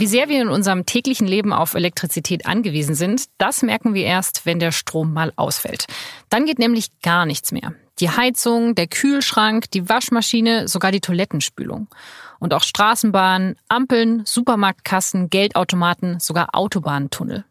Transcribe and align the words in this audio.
Wie 0.00 0.06
sehr 0.06 0.30
wir 0.30 0.40
in 0.40 0.48
unserem 0.48 0.86
täglichen 0.86 1.26
Leben 1.26 1.52
auf 1.52 1.74
Elektrizität 1.74 2.46
angewiesen 2.46 2.94
sind, 2.94 3.26
das 3.36 3.60
merken 3.60 3.92
wir 3.92 4.06
erst, 4.06 4.46
wenn 4.46 4.58
der 4.58 4.72
Strom 4.72 5.12
mal 5.12 5.30
ausfällt. 5.36 5.84
Dann 6.30 6.46
geht 6.46 6.58
nämlich 6.58 6.88
gar 7.02 7.26
nichts 7.26 7.52
mehr. 7.52 7.74
Die 7.98 8.08
Heizung, 8.08 8.74
der 8.74 8.86
Kühlschrank, 8.86 9.70
die 9.72 9.90
Waschmaschine, 9.90 10.68
sogar 10.68 10.90
die 10.90 11.02
Toilettenspülung. 11.02 11.86
Und 12.38 12.54
auch 12.54 12.62
Straßenbahnen, 12.62 13.58
Ampeln, 13.68 14.22
Supermarktkassen, 14.24 15.28
Geldautomaten, 15.28 16.18
sogar 16.18 16.54
Autobahntunnel. 16.54 17.44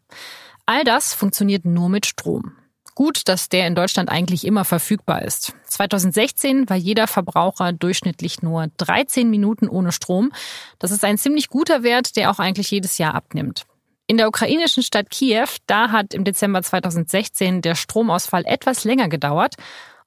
All 0.66 0.82
das 0.82 1.14
funktioniert 1.14 1.64
nur 1.64 1.88
mit 1.88 2.04
Strom. 2.04 2.56
Gut, 2.94 3.28
dass 3.28 3.48
der 3.48 3.66
in 3.66 3.74
Deutschland 3.74 4.10
eigentlich 4.10 4.46
immer 4.46 4.64
verfügbar 4.64 5.22
ist. 5.22 5.54
2016 5.66 6.68
war 6.68 6.76
jeder 6.76 7.06
Verbraucher 7.06 7.72
durchschnittlich 7.72 8.42
nur 8.42 8.68
13 8.76 9.30
Minuten 9.30 9.68
ohne 9.68 9.92
Strom. 9.92 10.32
Das 10.78 10.90
ist 10.90 11.04
ein 11.04 11.18
ziemlich 11.18 11.48
guter 11.48 11.82
Wert, 11.82 12.16
der 12.16 12.30
auch 12.30 12.38
eigentlich 12.38 12.70
jedes 12.70 12.98
Jahr 12.98 13.14
abnimmt. 13.14 13.64
In 14.06 14.16
der 14.16 14.26
ukrainischen 14.26 14.82
Stadt 14.82 15.08
Kiew, 15.10 15.46
da 15.66 15.92
hat 15.92 16.14
im 16.14 16.24
Dezember 16.24 16.62
2016 16.62 17.62
der 17.62 17.76
Stromausfall 17.76 18.44
etwas 18.44 18.82
länger 18.82 19.08
gedauert. 19.08 19.54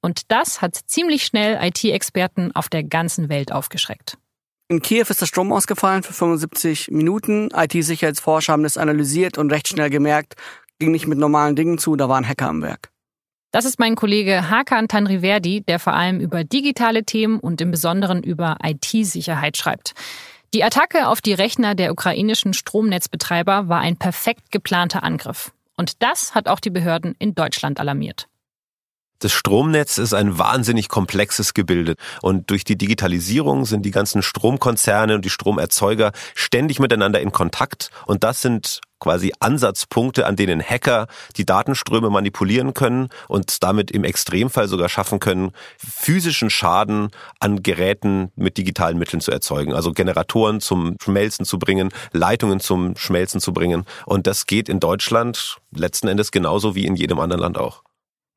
Und 0.02 0.30
das 0.30 0.62
hat 0.62 0.76
ziemlich 0.76 1.24
schnell 1.24 1.58
IT-Experten 1.64 2.54
auf 2.54 2.68
der 2.68 2.84
ganzen 2.84 3.30
Welt 3.30 3.54
aufgeschreckt. 3.54 4.18
In 4.68 4.82
Kiew 4.82 5.06
ist 5.08 5.22
der 5.22 5.26
Strom 5.26 5.54
ausgefallen 5.54 6.04
für 6.04 6.14
75 6.14 6.90
Minuten. 6.92 7.50
IT-Sicherheitsforscher 7.56 8.54
haben 8.54 8.64
das 8.64 8.78
analysiert 8.78 9.38
und 9.38 9.52
recht 9.52 9.68
schnell 9.68 9.90
gemerkt, 9.90 10.36
ging 10.80 10.92
nicht 10.92 11.08
mit 11.08 11.18
normalen 11.18 11.56
Dingen 11.56 11.78
zu, 11.78 11.96
da 11.96 12.10
waren 12.10 12.28
Hacker 12.28 12.50
am 12.50 12.62
Werk. 12.62 12.90
Das 13.52 13.66
ist 13.66 13.78
mein 13.78 13.96
Kollege 13.96 14.50
Hakan 14.50 14.88
Tanriverdi, 14.88 15.62
der 15.62 15.78
vor 15.78 15.94
allem 15.94 16.20
über 16.20 16.44
digitale 16.44 17.04
Themen 17.04 17.40
und 17.40 17.62
im 17.62 17.70
Besonderen 17.70 18.24
über 18.24 18.58
IT-Sicherheit 18.64 19.58
schreibt. 19.58 19.94
Die 20.56 20.64
Attacke 20.64 21.08
auf 21.08 21.22
die 21.22 21.34
Rechner 21.34 21.76
der 21.76 21.92
ukrainischen 21.92 22.54
Stromnetzbetreiber 22.54 23.70
war 23.70 23.80
ein 23.80 23.98
perfekt 23.98 24.52
geplanter 24.52 25.04
Angriff. 25.04 25.52
Und 25.78 26.02
das 26.02 26.36
hat 26.36 26.48
auch 26.48 26.60
die 26.60 26.70
Behörden 26.70 27.16
in 27.20 27.36
Deutschland 27.36 27.80
alarmiert. 27.80 28.28
Das 29.20 29.32
Stromnetz 29.32 29.98
ist 29.98 30.14
ein 30.14 30.38
wahnsinnig 30.38 30.90
komplexes 30.90 31.54
Gebilde 31.54 31.96
und 32.22 32.50
durch 32.50 32.66
die 32.66 32.78
Digitalisierung 32.78 33.66
sind 33.66 33.84
die 33.84 33.92
ganzen 33.92 34.22
Stromkonzerne 34.22 35.16
und 35.16 35.24
die 35.24 35.30
Stromerzeuger 35.30 36.12
ständig 36.36 36.80
miteinander 36.80 37.22
in 37.22 37.32
Kontakt 37.32 37.90
und 38.06 38.24
das 38.24 38.42
sind 38.42 38.82
quasi 39.04 39.34
Ansatzpunkte, 39.42 40.26
an 40.26 40.38
denen 40.38 40.64
Hacker 40.64 41.08
die 41.36 41.46
Datenströme 41.46 42.10
manipulieren 42.10 42.74
können 42.74 43.10
und 43.28 43.62
damit 43.62 43.92
im 43.92 44.06
Extremfall 44.06 44.70
sogar 44.70 44.88
schaffen 44.88 45.20
können, 45.20 45.52
physischen 45.78 46.50
Schaden 46.50 47.10
an 47.42 47.62
Geräten 47.64 48.32
mit 48.38 48.58
digitalen 48.58 48.98
Mitteln 48.98 49.20
zu 49.20 49.32
erzeugen. 49.32 49.74
Also 49.74 49.92
Generatoren 49.92 50.62
zum 50.62 50.96
Schmelzen 51.04 51.46
zu 51.46 51.60
bringen, 51.60 51.90
Leitungen 52.14 52.62
zum 52.62 52.96
Schmelzen 52.96 53.42
zu 53.42 53.52
bringen. 53.52 53.84
Und 54.06 54.26
das 54.26 54.46
geht 54.46 54.70
in 54.70 54.80
Deutschland 54.80 55.58
letzten 55.76 56.08
Endes 56.08 56.32
genauso 56.32 56.74
wie 56.74 56.86
in 56.86 56.96
jedem 56.96 57.20
anderen 57.20 57.42
Land 57.42 57.58
auch. 57.58 57.84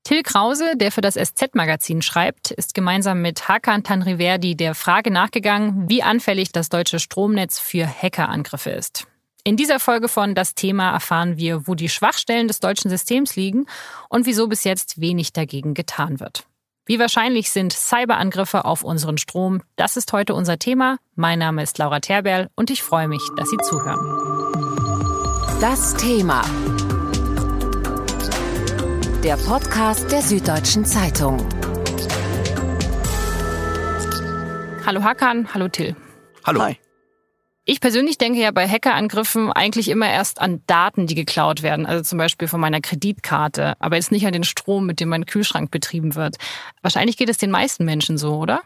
Till 0.02 0.22
Krause, 0.22 0.76
der 0.76 0.90
für 0.90 1.00
das 1.00 1.14
SZ-Magazin 1.14 2.02
schreibt, 2.02 2.50
ist 2.50 2.74
gemeinsam 2.74 3.22
mit 3.22 3.48
Hakan 3.48 3.84
Tanriverdi 3.84 4.56
der 4.56 4.74
Frage 4.74 5.12
nachgegangen, 5.12 5.88
wie 5.88 6.02
anfällig 6.02 6.50
das 6.50 6.68
deutsche 6.68 6.98
Stromnetz 6.98 7.58
für 7.60 7.86
Hackerangriffe 7.86 8.70
ist. 8.70 9.06
In 9.46 9.56
dieser 9.56 9.78
Folge 9.78 10.08
von 10.08 10.34
Das 10.34 10.56
Thema 10.56 10.90
erfahren 10.90 11.36
wir, 11.36 11.68
wo 11.68 11.76
die 11.76 11.88
Schwachstellen 11.88 12.48
des 12.48 12.58
deutschen 12.58 12.90
Systems 12.90 13.36
liegen 13.36 13.66
und 14.08 14.26
wieso 14.26 14.48
bis 14.48 14.64
jetzt 14.64 15.00
wenig 15.00 15.32
dagegen 15.32 15.72
getan 15.72 16.18
wird. 16.18 16.48
Wie 16.84 16.98
wahrscheinlich 16.98 17.52
sind 17.52 17.72
Cyberangriffe 17.72 18.64
auf 18.64 18.82
unseren 18.82 19.18
Strom? 19.18 19.62
Das 19.76 19.96
ist 19.96 20.12
heute 20.12 20.34
unser 20.34 20.58
Thema. 20.58 20.98
Mein 21.14 21.38
Name 21.38 21.62
ist 21.62 21.78
Laura 21.78 22.00
Terberl 22.00 22.50
und 22.56 22.70
ich 22.70 22.82
freue 22.82 23.06
mich, 23.06 23.22
dass 23.36 23.48
Sie 23.48 23.58
zuhören. 23.58 24.00
Das 25.60 25.94
Thema 25.94 26.42
der 29.22 29.36
Podcast 29.36 30.10
der 30.10 30.22
Süddeutschen 30.22 30.84
Zeitung. 30.84 31.38
Hallo 34.84 35.04
Hakan, 35.04 35.54
hallo 35.54 35.68
Till. 35.68 35.94
Hallo. 36.44 36.62
Hi. 36.62 36.80
Ich 37.68 37.80
persönlich 37.80 38.16
denke 38.16 38.38
ja 38.38 38.52
bei 38.52 38.68
Hackerangriffen 38.68 39.50
eigentlich 39.50 39.88
immer 39.88 40.08
erst 40.08 40.40
an 40.40 40.62
Daten, 40.68 41.08
die 41.08 41.16
geklaut 41.16 41.62
werden, 41.62 41.84
also 41.84 42.00
zum 42.04 42.16
Beispiel 42.16 42.46
von 42.46 42.60
meiner 42.60 42.80
Kreditkarte, 42.80 43.74
aber 43.80 43.96
jetzt 43.96 44.12
nicht 44.12 44.24
an 44.24 44.32
den 44.32 44.44
Strom, 44.44 44.86
mit 44.86 45.00
dem 45.00 45.08
mein 45.08 45.26
Kühlschrank 45.26 45.72
betrieben 45.72 46.14
wird. 46.14 46.36
Wahrscheinlich 46.82 47.16
geht 47.16 47.28
es 47.28 47.38
den 47.38 47.50
meisten 47.50 47.84
Menschen 47.84 48.18
so, 48.18 48.36
oder? 48.36 48.62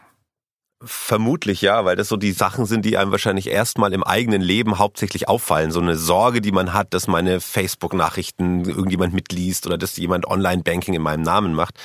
Vermutlich 0.83 1.61
ja, 1.61 1.85
weil 1.85 1.95
das 1.95 2.07
so 2.07 2.17
die 2.17 2.31
Sachen 2.31 2.65
sind, 2.65 2.85
die 2.85 2.97
einem 2.97 3.11
wahrscheinlich 3.11 3.45
erstmal 3.47 3.93
im 3.93 4.03
eigenen 4.03 4.41
Leben 4.41 4.79
hauptsächlich 4.79 5.29
auffallen. 5.29 5.69
So 5.69 5.79
eine 5.79 5.95
Sorge, 5.95 6.41
die 6.41 6.51
man 6.51 6.73
hat, 6.73 6.95
dass 6.95 7.07
meine 7.07 7.39
Facebook-Nachrichten 7.39 8.65
irgendjemand 8.65 9.13
mitliest 9.13 9.67
oder 9.67 9.77
dass 9.77 9.95
jemand 9.97 10.25
Online-Banking 10.25 10.95
in 10.95 11.03
meinem 11.03 11.21
Namen 11.21 11.53
macht. 11.53 11.75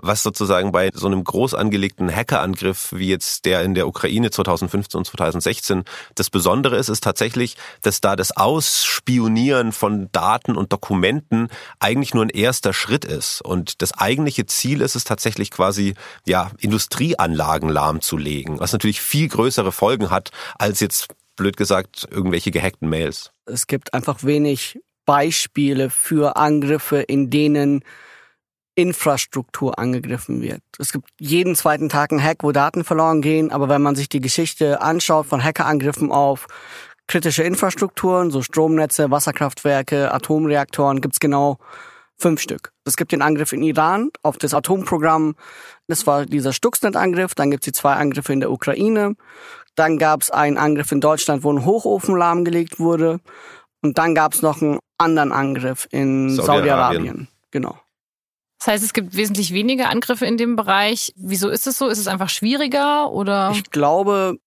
Was 0.00 0.22
sozusagen 0.22 0.72
bei 0.72 0.90
so 0.94 1.08
einem 1.08 1.24
groß 1.24 1.52
angelegten 1.52 2.10
Hackerangriff 2.14 2.90
wie 2.92 3.10
jetzt 3.10 3.44
der 3.44 3.60
in 3.64 3.74
der 3.74 3.86
Ukraine 3.86 4.30
2015 4.30 4.96
und 4.96 5.04
2016 5.04 5.84
das 6.14 6.30
Besondere 6.30 6.76
ist, 6.76 6.88
ist 6.88 7.04
tatsächlich, 7.04 7.54
dass 7.82 8.00
da 8.00 8.16
das 8.16 8.34
Ausspionieren 8.34 9.72
von 9.72 10.08
Daten 10.12 10.56
und 10.56 10.72
Dokumenten 10.72 11.48
eigentlich 11.80 12.14
nur 12.14 12.24
ein 12.24 12.30
erster 12.30 12.72
Schritt 12.72 13.04
ist. 13.04 13.42
Und 13.42 13.82
das 13.82 13.92
eigentliche 13.92 14.46
Ziel 14.46 14.80
ist 14.80 14.96
es 14.96 15.04
tatsächlich 15.04 15.50
quasi, 15.50 15.92
ja, 16.24 16.50
Industrieanlagen 16.60 17.68
lahmzulegen 17.68 18.37
anlegen, 18.38 18.60
was 18.60 18.72
natürlich 18.72 19.00
viel 19.00 19.28
größere 19.28 19.72
Folgen 19.72 20.10
hat 20.10 20.30
als 20.58 20.80
jetzt 20.80 21.08
blöd 21.36 21.56
gesagt 21.56 22.08
irgendwelche 22.10 22.50
gehackten 22.50 22.88
Mails. 22.88 23.30
Es 23.46 23.66
gibt 23.66 23.94
einfach 23.94 24.24
wenig 24.24 24.80
Beispiele 25.04 25.90
für 25.90 26.36
Angriffe, 26.36 27.00
in 27.00 27.30
denen 27.30 27.84
Infrastruktur 28.74 29.78
angegriffen 29.78 30.40
wird. 30.40 30.62
Es 30.78 30.92
gibt 30.92 31.08
jeden 31.18 31.56
zweiten 31.56 31.88
Tag 31.88 32.12
einen 32.12 32.22
Hack, 32.22 32.38
wo 32.42 32.52
Daten 32.52 32.84
verloren 32.84 33.22
gehen, 33.22 33.50
aber 33.50 33.68
wenn 33.68 33.82
man 33.82 33.96
sich 33.96 34.08
die 34.08 34.20
Geschichte 34.20 34.80
anschaut 34.80 35.26
von 35.26 35.42
Hackerangriffen 35.42 36.12
auf 36.12 36.46
kritische 37.08 37.42
Infrastrukturen, 37.42 38.30
so 38.30 38.42
Stromnetze, 38.42 39.10
Wasserkraftwerke, 39.10 40.12
Atomreaktoren, 40.12 41.00
gibt's 41.00 41.18
genau 41.18 41.58
fünf 42.18 42.40
Stück. 42.40 42.72
Es 42.84 42.96
gibt 42.96 43.12
den 43.12 43.22
Angriff 43.22 43.52
in 43.52 43.62
Iran 43.62 44.10
auf 44.22 44.38
das 44.38 44.54
Atomprogramm. 44.54 45.36
Das 45.86 46.06
war 46.06 46.26
dieser 46.26 46.52
Stuxnet-Angriff. 46.52 47.34
Dann 47.34 47.50
gibt 47.50 47.62
es 47.62 47.66
die 47.66 47.72
zwei 47.72 47.94
Angriffe 47.94 48.32
in 48.32 48.40
der 48.40 48.50
Ukraine. 48.50 49.14
Dann 49.74 49.98
gab 49.98 50.22
es 50.22 50.30
einen 50.30 50.58
Angriff 50.58 50.90
in 50.92 51.00
Deutschland, 51.00 51.44
wo 51.44 51.52
ein 51.52 51.64
Hochofen 51.64 52.16
lahmgelegt 52.16 52.80
wurde. 52.80 53.20
Und 53.82 53.98
dann 53.98 54.14
gab 54.14 54.34
es 54.34 54.42
noch 54.42 54.60
einen 54.60 54.80
anderen 54.98 55.32
Angriff 55.32 55.86
in 55.90 56.30
Saudi-Arabien. 56.30 57.06
Saudi 57.06 57.28
genau. 57.52 57.78
Das 58.58 58.66
heißt, 58.66 58.84
es 58.84 58.92
gibt 58.92 59.14
wesentlich 59.14 59.52
weniger 59.52 59.88
Angriffe 59.88 60.26
in 60.26 60.36
dem 60.36 60.56
Bereich. 60.56 61.12
Wieso 61.16 61.48
ist 61.48 61.68
es 61.68 61.78
so? 61.78 61.86
Ist 61.86 61.98
es 61.98 62.08
einfach 62.08 62.28
schwieriger 62.28 63.12
oder? 63.12 63.52
Ich 63.52 63.70
glaube, 63.70 64.38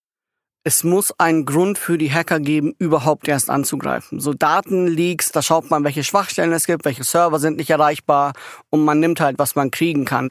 es 0.64 0.84
muss 0.84 1.12
einen 1.20 1.46
Grund 1.46 1.80
für 1.80 1.98
die 1.98 2.12
Hacker 2.12 2.40
geben, 2.40 2.76
überhaupt 2.78 3.28
erst 3.28 3.50
anzugreifen. 3.50 4.20
So 4.20 4.34
Datenleaks, 4.34 5.32
da 5.32 5.42
schaut 5.42 5.72
man, 5.72 5.84
welche 5.84 6.04
Schwachstellen 6.04 6.52
es 6.54 6.68
gibt, 6.68 6.86
welche 6.86 7.04
Server 7.04 7.40
sind 7.40 7.58
nicht 7.58 7.72
erreichbar 7.72 8.34
und 8.70 8.86
man 8.86 9.00
nimmt 9.00 9.20
halt, 9.20 9.40
was 9.40 9.56
man 9.56 9.72
kriegen 9.72 10.06
kann. 10.06 10.30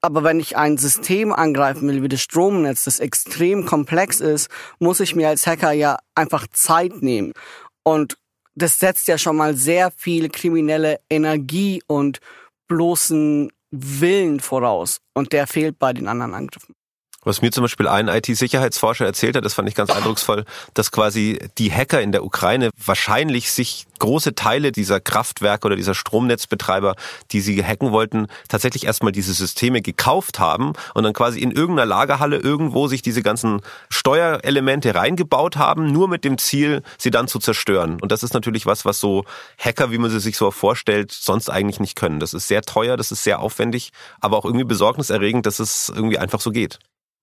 Aber 0.00 0.22
wenn 0.22 0.38
ich 0.38 0.56
ein 0.56 0.78
System 0.78 1.32
angreifen 1.32 1.88
will, 1.88 2.02
wie 2.02 2.08
das 2.08 2.20
Stromnetz, 2.20 2.84
das 2.84 3.00
extrem 3.00 3.66
komplex 3.66 4.20
ist, 4.20 4.48
muss 4.78 5.00
ich 5.00 5.16
mir 5.16 5.28
als 5.28 5.46
Hacker 5.46 5.72
ja 5.72 5.98
einfach 6.14 6.46
Zeit 6.52 7.02
nehmen. 7.02 7.32
Und 7.82 8.16
das 8.54 8.78
setzt 8.78 9.08
ja 9.08 9.18
schon 9.18 9.36
mal 9.36 9.56
sehr 9.56 9.90
viel 9.90 10.28
kriminelle 10.28 11.00
Energie 11.10 11.82
und 11.88 12.20
bloßen 12.68 13.50
Willen 13.72 14.38
voraus. 14.38 15.00
Und 15.14 15.32
der 15.32 15.46
fehlt 15.46 15.78
bei 15.78 15.92
den 15.92 16.06
anderen 16.06 16.34
Angriffen. 16.34 16.74
Was 17.24 17.40
mir 17.40 17.52
zum 17.52 17.62
Beispiel 17.62 17.86
ein 17.86 18.08
IT-Sicherheitsforscher 18.08 19.06
erzählt 19.06 19.36
hat, 19.36 19.44
das 19.44 19.54
fand 19.54 19.68
ich 19.68 19.76
ganz 19.76 19.90
eindrucksvoll, 19.90 20.44
dass 20.74 20.90
quasi 20.90 21.38
die 21.56 21.72
Hacker 21.72 22.00
in 22.00 22.10
der 22.10 22.24
Ukraine 22.24 22.70
wahrscheinlich 22.84 23.52
sich 23.52 23.86
große 24.00 24.34
Teile 24.34 24.72
dieser 24.72 24.98
Kraftwerke 24.98 25.66
oder 25.66 25.76
dieser 25.76 25.94
Stromnetzbetreiber, 25.94 26.96
die 27.30 27.40
sie 27.40 27.64
hacken 27.64 27.92
wollten, 27.92 28.26
tatsächlich 28.48 28.86
erstmal 28.86 29.12
diese 29.12 29.32
Systeme 29.32 29.82
gekauft 29.82 30.40
haben 30.40 30.72
und 30.94 31.04
dann 31.04 31.12
quasi 31.12 31.38
in 31.38 31.52
irgendeiner 31.52 31.86
Lagerhalle 31.86 32.38
irgendwo 32.38 32.88
sich 32.88 33.02
diese 33.02 33.22
ganzen 33.22 33.60
Steuerelemente 33.88 34.96
reingebaut 34.96 35.56
haben, 35.56 35.92
nur 35.92 36.08
mit 36.08 36.24
dem 36.24 36.38
Ziel, 36.38 36.82
sie 36.98 37.12
dann 37.12 37.28
zu 37.28 37.38
zerstören. 37.38 38.00
Und 38.00 38.10
das 38.10 38.24
ist 38.24 38.34
natürlich 38.34 38.66
was, 38.66 38.84
was 38.84 38.98
so 38.98 39.24
Hacker, 39.58 39.92
wie 39.92 39.98
man 39.98 40.10
sie 40.10 40.18
sich 40.18 40.36
so 40.36 40.50
vorstellt, 40.50 41.12
sonst 41.12 41.48
eigentlich 41.48 41.78
nicht 41.78 41.94
können. 41.94 42.18
Das 42.18 42.34
ist 42.34 42.48
sehr 42.48 42.62
teuer, 42.62 42.96
das 42.96 43.12
ist 43.12 43.22
sehr 43.22 43.38
aufwendig, 43.38 43.92
aber 44.20 44.36
auch 44.38 44.44
irgendwie 44.44 44.64
besorgniserregend, 44.64 45.46
dass 45.46 45.60
es 45.60 45.88
irgendwie 45.94 46.18
einfach 46.18 46.40
so 46.40 46.50
geht. 46.50 46.80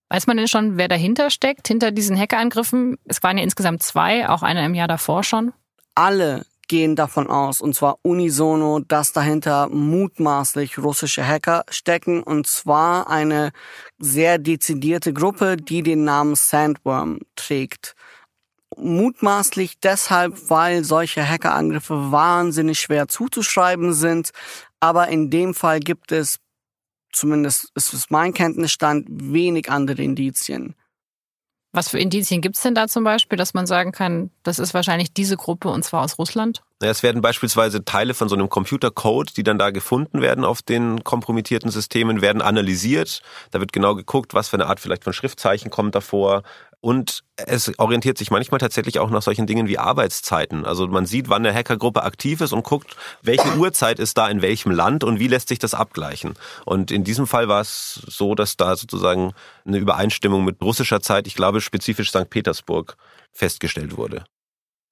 Weiß 0.09 0.25
man 0.25 0.38
denn 0.38 0.47
schon, 0.47 0.77
wer 0.77 0.88
dahinter 0.88 1.29
steckt, 1.29 1.67
hinter 1.67 1.91
diesen 1.91 2.17
Hackerangriffen? 2.17 2.97
Es 3.06 3.21
waren 3.21 3.38
ja 3.38 3.44
insgesamt 3.44 3.83
zwei, 3.83 4.27
auch 4.27 4.41
einer 4.41 4.65
im 4.65 4.73
Jahr 4.73 4.88
davor 4.88 5.23
schon. 5.23 5.53
Alle 5.94 6.45
gehen 6.67 6.95
davon 6.95 7.27
aus, 7.27 7.61
und 7.61 7.75
zwar 7.75 7.97
unisono, 8.03 8.79
dass 8.79 9.11
dahinter 9.11 9.69
mutmaßlich 9.69 10.77
russische 10.77 11.27
Hacker 11.27 11.63
stecken, 11.69 12.23
und 12.23 12.47
zwar 12.47 13.09
eine 13.09 13.51
sehr 14.00 14.38
dezidierte 14.38 15.13
Gruppe, 15.13 15.57
die 15.57 15.83
den 15.83 16.06
Namen 16.06 16.35
Sandworm 16.35 17.19
trägt. 17.35 17.95
Mutmaßlich 18.77 19.79
deshalb, 19.79 20.50
weil 20.50 20.83
solche 20.83 21.27
Hackerangriffe 21.27 22.12
wahnsinnig 22.12 22.79
schwer 22.79 23.07
zuzuschreiben 23.07 23.94
sind. 23.94 24.29
Aber 24.79 25.09
in 25.09 25.29
dem 25.29 25.53
Fall 25.53 25.79
gibt 25.79 26.12
es, 26.12 26.39
zumindest 27.11 27.71
ist 27.75 27.94
es 27.94 28.09
mein 28.09 28.33
Kenntnisstand, 28.33 29.07
wenig 29.09 29.69
andere 29.69 30.01
Indizien. 30.01 30.75
Was 31.71 31.89
für 31.89 32.00
Indizien 32.00 32.41
gibt's 32.41 32.61
denn 32.61 32.73
da 32.73 32.88
zum 32.88 33.03
Beispiel, 33.03 33.38
dass 33.38 33.53
man 33.53 33.67
sagen 33.67 33.91
kann, 33.91 34.31
das 34.44 34.57
ist 34.59 34.73
wahrscheinlich 34.73 35.13
diese 35.13 35.38
Gruppe 35.38 35.69
und 35.69 35.83
zwar 35.83 36.03
aus 36.03 36.17
Russland? 36.17 36.63
Es 36.81 37.03
werden 37.03 37.21
beispielsweise 37.21 37.83
Teile 37.83 38.13
von 38.13 38.29
so 38.29 38.35
einem 38.35 38.47
Computercode, 38.47 39.35
die 39.35 39.43
dann 39.43 39.59
da 39.59 39.69
gefunden 39.69 40.21
werden 40.21 40.45
auf 40.45 40.61
den 40.61 41.03
kompromittierten 41.03 41.69
Systemen, 41.71 42.21
werden 42.21 42.41
analysiert. 42.41 43.21
Da 43.51 43.59
wird 43.59 43.73
genau 43.73 43.95
geguckt, 43.95 44.33
was 44.33 44.47
für 44.47 44.55
eine 44.55 44.67
Art 44.67 44.79
vielleicht 44.79 45.03
von 45.03 45.11
Schriftzeichen 45.11 45.71
kommt 45.71 45.95
davor, 45.95 46.43
und 46.81 47.23
es 47.35 47.77
orientiert 47.77 48.17
sich 48.17 48.31
manchmal 48.31 48.59
tatsächlich 48.59 48.99
auch 48.99 49.09
nach 49.09 49.21
solchen 49.21 49.47
Dingen 49.47 49.67
wie 49.67 49.77
Arbeitszeiten. 49.77 50.65
Also 50.65 50.87
man 50.87 51.05
sieht, 51.05 51.27
wann 51.27 51.45
eine 51.45 51.53
Hackergruppe 51.53 52.03
aktiv 52.03 52.39
ist 52.39 52.53
und 52.53 52.63
guckt, 52.63 52.95
welche 53.21 53.57
Uhrzeit 53.57 53.99
ist 53.99 54.17
da 54.17 54.29
in 54.29 54.41
welchem 54.41 54.71
Land 54.71 55.03
und 55.03 55.19
wie 55.19 55.27
lässt 55.27 55.49
sich 55.49 55.59
das 55.59 55.73
abgleichen. 55.73 56.35
Und 56.65 56.89
in 56.91 57.03
diesem 57.03 57.27
Fall 57.27 57.49
war 57.49 57.61
es 57.61 58.01
so, 58.07 58.33
dass 58.33 58.55
da 58.55 58.77
sozusagen 58.77 59.33
eine 59.65 59.77
Übereinstimmung 59.77 60.45
mit 60.45 60.61
russischer 60.61 61.01
Zeit, 61.01 61.27
ich 61.27 61.35
glaube 61.35 61.59
spezifisch 61.59 62.09
St. 62.11 62.29
Petersburg, 62.29 62.95
festgestellt 63.33 63.97
wurde. 63.97 64.23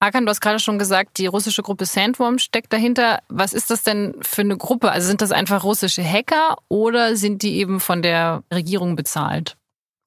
Hakan, 0.00 0.26
du 0.26 0.30
hast 0.30 0.40
gerade 0.40 0.60
schon 0.60 0.78
gesagt, 0.78 1.18
die 1.18 1.26
russische 1.26 1.62
Gruppe 1.62 1.84
Sandworm 1.84 2.38
steckt 2.38 2.72
dahinter. 2.72 3.20
Was 3.28 3.52
ist 3.52 3.70
das 3.70 3.82
denn 3.82 4.14
für 4.20 4.42
eine 4.42 4.56
Gruppe? 4.56 4.92
Also 4.92 5.08
sind 5.08 5.22
das 5.22 5.32
einfach 5.32 5.64
russische 5.64 6.04
Hacker 6.04 6.58
oder 6.68 7.16
sind 7.16 7.42
die 7.42 7.56
eben 7.56 7.80
von 7.80 8.02
der 8.02 8.44
Regierung 8.52 8.94
bezahlt? 8.94 9.56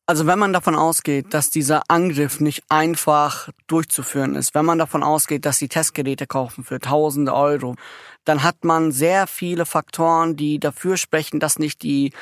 Also 0.05 0.27
wenn 0.27 0.39
man 0.39 0.53
davon 0.53 0.75
ausgeht, 0.75 1.33
dass 1.33 1.49
dieser 1.49 1.83
Angriff 1.89 2.39
nicht 2.39 2.63
einfach 2.69 3.49
durchzuführen 3.67 4.35
ist, 4.35 4.55
wenn 4.55 4.65
man 4.65 4.77
davon 4.77 5.03
ausgeht, 5.03 5.45
dass 5.45 5.57
sie 5.57 5.67
Testgeräte 5.67 6.25
kaufen 6.25 6.63
für 6.63 6.79
tausende 6.79 7.33
Euro, 7.33 7.75
dann 8.25 8.43
hat 8.43 8.63
man 8.63 8.91
sehr 8.91 9.27
viele 9.27 9.65
Faktoren, 9.65 10.35
die 10.35 10.59
dafür 10.59 10.97
sprechen, 10.97 11.39
dass 11.39 11.59
nicht 11.59 11.81
die 11.83 12.13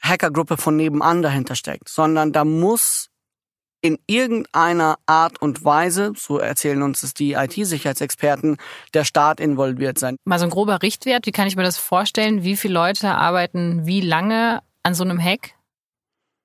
Hackergruppe 0.00 0.56
von 0.56 0.76
nebenan 0.76 1.22
dahinter 1.22 1.54
steckt, 1.54 1.88
sondern 1.88 2.32
da 2.32 2.44
muss 2.44 3.10
in 3.80 3.98
irgendeiner 4.06 4.96
Art 5.06 5.40
und 5.40 5.64
Weise, 5.64 6.12
so 6.16 6.38
erzählen 6.38 6.82
uns 6.82 7.02
es 7.02 7.14
die 7.14 7.32
IT-Sicherheitsexperten, 7.32 8.56
der 8.94 9.04
Staat 9.04 9.40
involviert 9.40 9.98
sein. 9.98 10.16
Mal 10.24 10.38
so 10.38 10.44
ein 10.44 10.50
grober 10.50 10.82
Richtwert, 10.82 11.26
wie 11.26 11.32
kann 11.32 11.46
ich 11.46 11.56
mir 11.56 11.62
das 11.62 11.78
vorstellen? 11.78 12.42
Wie 12.42 12.56
viele 12.56 12.74
Leute 12.74 13.14
arbeiten 13.14 13.86
wie 13.86 14.00
lange 14.00 14.62
an 14.82 14.94
so 14.94 15.04
einem 15.04 15.22
Hack? 15.22 15.56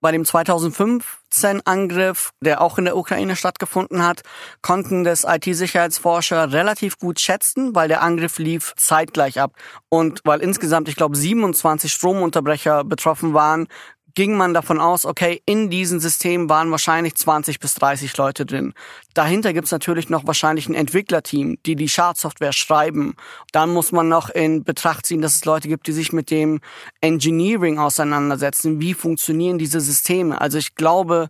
Bei 0.03 0.11
dem 0.11 0.25
2015 0.25 1.61
Angriff, 1.63 2.31
der 2.41 2.61
auch 2.61 2.79
in 2.79 2.85
der 2.85 2.97
Ukraine 2.97 3.35
stattgefunden 3.35 4.03
hat, 4.03 4.23
konnten 4.63 5.03
das 5.03 5.25
IT-Sicherheitsforscher 5.25 6.51
relativ 6.51 6.97
gut 6.97 7.19
schätzen, 7.19 7.75
weil 7.75 7.87
der 7.87 8.01
Angriff 8.01 8.39
lief 8.39 8.73
zeitgleich 8.77 9.39
ab. 9.39 9.53
Und 9.89 10.21
weil 10.23 10.39
insgesamt, 10.39 10.89
ich 10.89 10.95
glaube, 10.95 11.15
27 11.15 11.93
Stromunterbrecher 11.93 12.83
betroffen 12.83 13.35
waren, 13.35 13.67
ging 14.15 14.35
man 14.35 14.53
davon 14.53 14.79
aus, 14.79 15.05
okay, 15.05 15.41
in 15.45 15.69
diesem 15.69 15.99
System 15.99 16.49
waren 16.49 16.71
wahrscheinlich 16.71 17.15
20 17.15 17.59
bis 17.59 17.73
30 17.75 18.15
Leute 18.17 18.45
drin. 18.45 18.73
Dahinter 19.13 19.53
gibt's 19.53 19.71
natürlich 19.71 20.09
noch 20.09 20.25
wahrscheinlich 20.27 20.67
ein 20.67 20.75
Entwicklerteam, 20.75 21.57
die 21.65 21.75
die 21.75 21.89
Schadsoftware 21.89 22.53
schreiben. 22.53 23.15
Dann 23.51 23.71
muss 23.71 23.91
man 23.91 24.07
noch 24.09 24.29
in 24.29 24.63
Betracht 24.63 25.05
ziehen, 25.05 25.21
dass 25.21 25.35
es 25.35 25.45
Leute 25.45 25.67
gibt, 25.67 25.87
die 25.87 25.93
sich 25.93 26.13
mit 26.13 26.31
dem 26.31 26.59
Engineering 27.01 27.79
auseinandersetzen. 27.79 28.79
Wie 28.81 28.93
funktionieren 28.93 29.57
diese 29.57 29.79
Systeme? 29.79 30.39
Also 30.39 30.57
ich 30.57 30.75
glaube, 30.75 31.29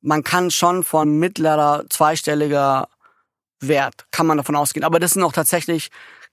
man 0.00 0.24
kann 0.24 0.50
schon 0.50 0.82
von 0.82 1.18
mittlerer, 1.18 1.84
zweistelliger 1.88 2.88
Wert, 3.60 4.06
kann 4.10 4.26
man 4.26 4.36
davon 4.36 4.56
ausgehen. 4.56 4.84
Aber 4.84 4.98
das 4.98 5.12
sind 5.12 5.22
auch 5.22 5.32
tatsächlich 5.32 5.90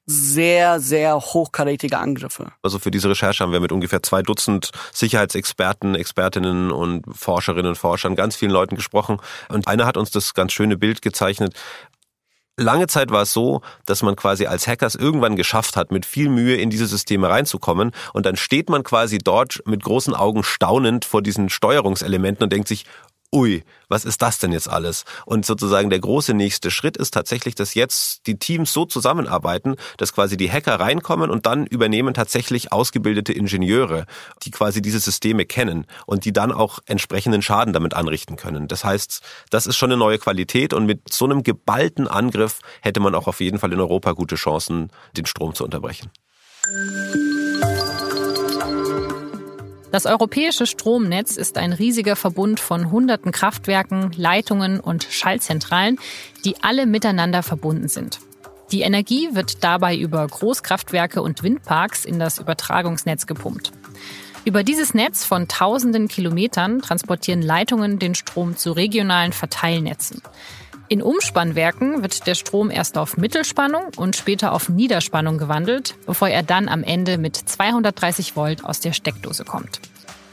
sehr, 0.09 0.79
sehr 0.79 1.15
hochkarätige 1.15 1.99
Angriffe. 1.99 2.51
Also 2.63 2.79
für 2.79 2.89
diese 2.89 3.09
Recherche 3.09 3.43
haben 3.43 3.51
wir 3.51 3.59
mit 3.59 3.71
ungefähr 3.71 4.01
zwei 4.01 4.23
Dutzend 4.23 4.71
Sicherheitsexperten, 4.91 5.93
Expertinnen 5.93 6.71
und 6.71 7.05
Forscherinnen 7.15 7.67
und 7.67 7.77
Forschern, 7.77 8.15
ganz 8.15 8.35
vielen 8.35 8.51
Leuten 8.51 8.75
gesprochen. 8.75 9.17
Und 9.49 9.67
einer 9.67 9.85
hat 9.85 9.97
uns 9.97 10.09
das 10.09 10.33
ganz 10.33 10.51
schöne 10.51 10.77
Bild 10.77 11.03
gezeichnet. 11.03 11.53
Lange 12.57 12.87
Zeit 12.87 13.11
war 13.11 13.21
es 13.21 13.31
so, 13.31 13.61
dass 13.85 14.01
man 14.01 14.15
quasi 14.15 14.47
als 14.47 14.67
Hackers 14.67 14.95
irgendwann 14.95 15.37
geschafft 15.37 15.77
hat, 15.77 15.91
mit 15.91 16.05
viel 16.05 16.27
Mühe 16.27 16.55
in 16.57 16.69
diese 16.69 16.87
Systeme 16.87 17.29
reinzukommen. 17.29 17.91
Und 18.11 18.25
dann 18.25 18.35
steht 18.35 18.69
man 18.69 18.83
quasi 18.83 19.19
dort 19.19 19.61
mit 19.65 19.83
großen 19.83 20.13
Augen 20.13 20.43
staunend 20.43 21.05
vor 21.05 21.21
diesen 21.21 21.49
Steuerungselementen 21.49 22.43
und 22.43 22.51
denkt 22.51 22.67
sich, 22.67 22.85
ui, 23.33 23.63
was 23.87 24.05
ist 24.05 24.21
das 24.21 24.39
denn 24.39 24.51
jetzt 24.51 24.69
alles? 24.69 25.05
Und 25.25 25.45
sozusagen 25.45 25.89
der 25.89 25.99
große 25.99 26.33
nächste 26.33 26.71
Schritt 26.71 26.97
ist 26.97 27.13
tatsächlich, 27.13 27.55
dass 27.55 27.73
jetzt 27.73 28.25
die 28.27 28.39
Teams 28.39 28.73
so 28.73 28.85
zusammenarbeiten, 28.85 29.75
dass 29.97 30.13
quasi 30.13 30.37
die 30.37 30.51
Hacker 30.51 30.79
reinkommen 30.79 31.29
und 31.29 31.45
dann 31.45 31.65
übernehmen 31.65 32.13
tatsächlich 32.13 32.71
ausgebildete 32.71 33.33
Ingenieure, 33.33 34.05
die 34.43 34.51
quasi 34.51 34.81
diese 34.81 34.99
Systeme 34.99 35.45
kennen 35.45 35.85
und 36.05 36.25
die 36.25 36.33
dann 36.33 36.51
auch 36.51 36.79
entsprechenden 36.85 37.41
Schaden 37.41 37.73
damit 37.73 37.93
anrichten 37.93 38.35
können. 38.35 38.67
Das 38.67 38.83
heißt, 38.83 39.21
das 39.49 39.67
ist 39.67 39.77
schon 39.77 39.91
eine 39.91 39.99
neue 39.99 40.17
Qualität 40.17 40.73
und 40.73 40.85
mit 40.85 41.11
so 41.11 41.25
einem 41.25 41.43
geballten 41.43 42.07
Angriff 42.07 42.59
hätte 42.81 42.99
man 42.99 43.15
auch 43.15 43.27
auf 43.27 43.41
jeden 43.41 43.59
Fall 43.59 43.73
in 43.73 43.79
Europa 43.79 44.13
gute 44.13 44.35
Chancen, 44.35 44.91
den 45.15 45.25
Strom 45.25 45.53
zu 45.53 45.63
unterbrechen. 45.63 46.09
Das 49.91 50.05
europäische 50.05 50.67
Stromnetz 50.67 51.35
ist 51.35 51.57
ein 51.57 51.73
riesiger 51.73 52.15
Verbund 52.15 52.59
von 52.59 52.91
hunderten 52.91 53.31
Kraftwerken, 53.31 54.11
Leitungen 54.15 54.79
und 54.79 55.07
Schaltzentralen, 55.09 55.97
die 56.45 56.55
alle 56.61 56.85
miteinander 56.85 57.41
verbunden 57.41 57.87
sind. 57.87 58.19
Die 58.71 58.81
Energie 58.81 59.29
wird 59.33 59.63
dabei 59.63 59.97
über 59.97 60.27
Großkraftwerke 60.27 61.23
und 61.23 61.41
Windparks 61.41 62.05
in 62.05 62.19
das 62.19 62.37
Übertragungsnetz 62.37 63.25
gepumpt. 63.25 63.71
Über 64.45 64.63
dieses 64.63 64.93
Netz 64.93 65.25
von 65.25 65.47
tausenden 65.47 66.07
Kilometern 66.07 66.81
transportieren 66.81 67.41
Leitungen 67.41 67.97
den 67.97 68.13
Strom 68.13 68.57
zu 68.57 68.71
regionalen 68.71 69.33
Verteilnetzen. 69.33 70.21
In 70.91 71.03
Umspannwerken 71.03 72.01
wird 72.01 72.25
der 72.25 72.33
Strom 72.33 72.71
erst 72.71 72.97
auf 72.97 73.15
Mittelspannung 73.15 73.91
und 73.95 74.15
später 74.15 74.53
auf 74.53 74.69
Niederspannung 74.69 75.37
gewandelt, 75.37 75.93
bevor 76.07 76.29
er 76.29 76.41
dann 76.41 76.67
am 76.67 76.81
Ende 76.81 77.19
mit 77.19 77.35
230 77.35 78.35
Volt 78.35 78.65
aus 78.65 78.79
der 78.79 78.93
Steckdose 78.93 79.45
kommt. 79.45 79.81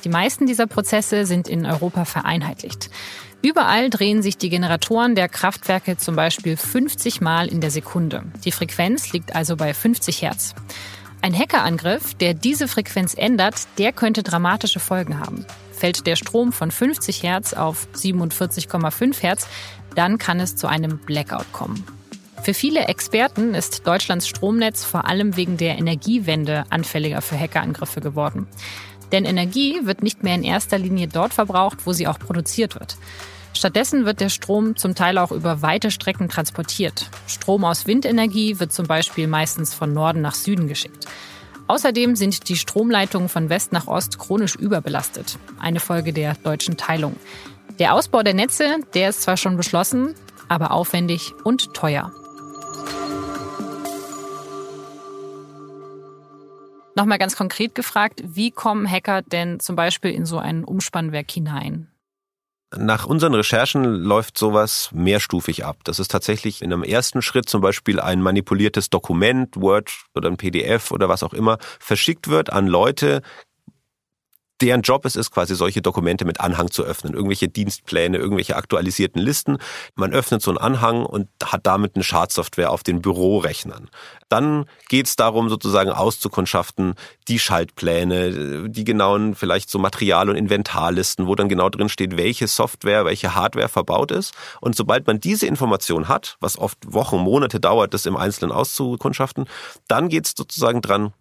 Die 0.04 0.08
meisten 0.08 0.46
dieser 0.46 0.66
Prozesse 0.66 1.26
sind 1.26 1.46
in 1.46 1.66
Europa 1.66 2.06
vereinheitlicht. 2.06 2.88
Überall 3.42 3.90
drehen 3.90 4.22
sich 4.22 4.38
die 4.38 4.48
Generatoren 4.48 5.14
der 5.14 5.28
Kraftwerke 5.28 5.98
zum 5.98 6.16
Beispiel 6.16 6.56
50 6.56 7.20
Mal 7.20 7.48
in 7.48 7.60
der 7.60 7.70
Sekunde. 7.70 8.22
Die 8.46 8.52
Frequenz 8.52 9.12
liegt 9.12 9.36
also 9.36 9.56
bei 9.56 9.74
50 9.74 10.22
Hertz. 10.22 10.54
Ein 11.20 11.36
Hackerangriff, 11.36 12.14
der 12.14 12.32
diese 12.32 12.66
Frequenz 12.66 13.12
ändert, 13.14 13.66
der 13.76 13.92
könnte 13.92 14.22
dramatische 14.22 14.80
Folgen 14.80 15.20
haben. 15.20 15.44
Fällt 15.72 16.06
der 16.06 16.16
Strom 16.16 16.52
von 16.52 16.70
50 16.70 17.22
Hertz 17.22 17.52
auf 17.52 17.86
47,5 17.94 19.20
Hertz, 19.20 19.46
dann 19.96 20.18
kann 20.18 20.40
es 20.40 20.56
zu 20.56 20.68
einem 20.68 20.98
Blackout 20.98 21.52
kommen. 21.52 21.84
Für 22.42 22.54
viele 22.54 22.86
Experten 22.86 23.54
ist 23.54 23.86
Deutschlands 23.86 24.28
Stromnetz 24.28 24.84
vor 24.84 25.06
allem 25.06 25.36
wegen 25.36 25.56
der 25.56 25.78
Energiewende 25.78 26.64
anfälliger 26.70 27.20
für 27.20 27.38
Hackerangriffe 27.38 28.00
geworden. 28.00 28.46
Denn 29.10 29.24
Energie 29.24 29.80
wird 29.84 30.02
nicht 30.02 30.22
mehr 30.22 30.34
in 30.34 30.44
erster 30.44 30.78
Linie 30.78 31.08
dort 31.08 31.34
verbraucht, 31.34 31.86
wo 31.86 31.92
sie 31.92 32.06
auch 32.06 32.18
produziert 32.18 32.74
wird. 32.74 32.96
Stattdessen 33.52 34.04
wird 34.04 34.20
der 34.20 34.28
Strom 34.28 34.76
zum 34.76 34.94
Teil 34.94 35.16
auch 35.18 35.32
über 35.32 35.62
weite 35.62 35.90
Strecken 35.90 36.28
transportiert. 36.28 37.08
Strom 37.26 37.64
aus 37.64 37.86
Windenergie 37.86 38.60
wird 38.60 38.72
zum 38.72 38.86
Beispiel 38.86 39.26
meistens 39.26 39.72
von 39.72 39.92
Norden 39.92 40.20
nach 40.20 40.34
Süden 40.34 40.68
geschickt. 40.68 41.06
Außerdem 41.66 42.14
sind 42.14 42.48
die 42.48 42.56
Stromleitungen 42.56 43.28
von 43.28 43.48
West 43.48 43.72
nach 43.72 43.86
Ost 43.88 44.18
chronisch 44.18 44.54
überbelastet. 44.54 45.38
Eine 45.58 45.80
Folge 45.80 46.12
der 46.12 46.34
deutschen 46.34 46.76
Teilung. 46.76 47.16
Der 47.78 47.92
Ausbau 47.92 48.22
der 48.22 48.32
Netze, 48.32 48.78
der 48.94 49.10
ist 49.10 49.22
zwar 49.22 49.36
schon 49.36 49.58
beschlossen, 49.58 50.14
aber 50.48 50.70
aufwendig 50.70 51.34
und 51.44 51.74
teuer. 51.74 52.10
Nochmal 56.94 57.18
ganz 57.18 57.36
konkret 57.36 57.74
gefragt, 57.74 58.22
wie 58.24 58.50
kommen 58.50 58.90
Hacker 58.90 59.20
denn 59.20 59.60
zum 59.60 59.76
Beispiel 59.76 60.12
in 60.12 60.24
so 60.24 60.38
ein 60.38 60.64
Umspannwerk 60.64 61.30
hinein? 61.30 61.88
Nach 62.74 63.06
unseren 63.06 63.34
Recherchen 63.34 63.84
läuft 63.84 64.38
sowas 64.38 64.90
mehrstufig 64.92 65.64
ab. 65.64 65.76
Das 65.84 65.98
ist 65.98 66.10
tatsächlich 66.10 66.62
in 66.62 66.72
einem 66.72 66.82
ersten 66.82 67.22
Schritt 67.22 67.48
zum 67.48 67.60
Beispiel 67.60 68.00
ein 68.00 68.20
manipuliertes 68.20 68.90
Dokument, 68.90 69.54
Word 69.56 69.92
oder 70.14 70.28
ein 70.28 70.36
PDF 70.36 70.90
oder 70.90 71.08
was 71.08 71.22
auch 71.22 71.32
immer, 71.32 71.58
verschickt 71.78 72.28
wird 72.28 72.52
an 72.52 72.66
Leute, 72.66 73.22
deren 74.60 74.82
Job 74.82 75.04
es 75.04 75.16
ist, 75.16 75.30
quasi 75.30 75.54
solche 75.54 75.82
Dokumente 75.82 76.24
mit 76.24 76.40
Anhang 76.40 76.70
zu 76.70 76.82
öffnen. 76.82 77.14
Irgendwelche 77.14 77.48
Dienstpläne, 77.48 78.16
irgendwelche 78.16 78.56
aktualisierten 78.56 79.20
Listen. 79.20 79.58
Man 79.94 80.12
öffnet 80.12 80.42
so 80.42 80.50
einen 80.50 80.58
Anhang 80.58 81.04
und 81.04 81.28
hat 81.44 81.66
damit 81.66 81.94
eine 81.94 82.04
Schadsoftware 82.04 82.70
auf 82.70 82.82
den 82.82 83.02
Bürorechnern. 83.02 83.90
Dann 84.28 84.66
geht 84.88 85.06
es 85.06 85.16
darum, 85.16 85.48
sozusagen 85.48 85.90
auszukundschaften, 85.90 86.94
die 87.28 87.38
Schaltpläne, 87.38 88.68
die 88.68 88.84
genauen 88.84 89.34
vielleicht 89.34 89.70
so 89.70 89.78
Material- 89.78 90.30
und 90.30 90.36
Inventarlisten, 90.36 91.26
wo 91.26 91.34
dann 91.34 91.48
genau 91.48 91.68
drin 91.68 91.88
steht, 91.88 92.16
welche 92.16 92.48
Software, 92.48 93.04
welche 93.04 93.34
Hardware 93.34 93.68
verbaut 93.68 94.10
ist. 94.10 94.34
Und 94.60 94.74
sobald 94.74 95.06
man 95.06 95.20
diese 95.20 95.46
Information 95.46 96.08
hat, 96.08 96.36
was 96.40 96.58
oft 96.58 96.78
Wochen, 96.86 97.18
Monate 97.18 97.60
dauert, 97.60 97.94
das 97.94 98.06
im 98.06 98.16
Einzelnen 98.16 98.52
auszukundschaften, 98.52 99.46
dann 99.86 100.08
geht 100.08 100.26
es 100.26 100.34
sozusagen 100.36 100.80
dran, 100.80 101.12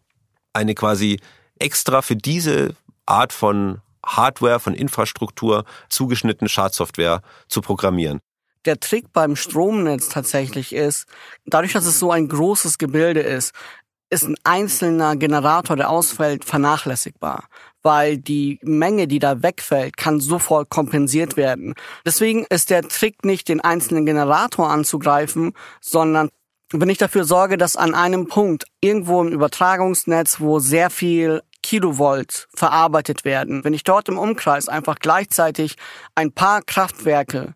eine 0.53 0.73
quasi 0.73 1.19
extra 1.59 2.01
für 2.01 2.15
diese 2.15 2.75
Art 3.05 3.33
von 3.33 3.81
Hardware, 4.05 4.59
von 4.59 4.73
Infrastruktur 4.73 5.65
zugeschnittene 5.89 6.49
Schadsoftware 6.49 7.21
zu 7.47 7.61
programmieren. 7.61 8.19
Der 8.65 8.79
Trick 8.79 9.13
beim 9.13 9.35
Stromnetz 9.35 10.09
tatsächlich 10.09 10.73
ist, 10.73 11.05
dadurch, 11.45 11.73
dass 11.73 11.85
es 11.85 11.99
so 11.99 12.11
ein 12.11 12.27
großes 12.27 12.77
Gebilde 12.77 13.19
ist, 13.19 13.53
ist 14.09 14.23
ein 14.23 14.35
einzelner 14.43 15.15
Generator, 15.15 15.75
der 15.75 15.89
ausfällt, 15.89 16.45
vernachlässigbar, 16.45 17.45
weil 17.81 18.17
die 18.17 18.59
Menge, 18.63 19.07
die 19.07 19.19
da 19.19 19.41
wegfällt, 19.41 19.97
kann 19.97 20.19
sofort 20.19 20.69
kompensiert 20.69 21.37
werden. 21.37 21.73
Deswegen 22.05 22.45
ist 22.45 22.69
der 22.69 22.87
Trick 22.87 23.25
nicht, 23.25 23.47
den 23.49 23.61
einzelnen 23.61 24.05
Generator 24.05 24.69
anzugreifen, 24.69 25.53
sondern 25.81 26.29
wenn 26.71 26.89
ich 26.89 26.97
dafür 26.97 27.25
sorge, 27.25 27.57
dass 27.57 27.75
an 27.75 27.93
einem 27.93 28.27
Punkt 28.27 28.65
irgendwo 28.81 29.21
im 29.21 29.31
Übertragungsnetz, 29.31 30.39
wo 30.39 30.59
sehr 30.59 30.89
viel 30.89 31.41
Kilovolt 31.65 32.47
verarbeitet 32.53 33.25
werden. 33.25 33.63
Wenn 33.63 33.73
ich 33.73 33.83
dort 33.83 34.07
im 34.07 34.19
Umkreis 34.19 34.69
einfach 34.69 34.99
gleichzeitig 34.99 35.77
ein 36.13 36.31
paar 36.31 36.61
Kraftwerke 36.61 37.55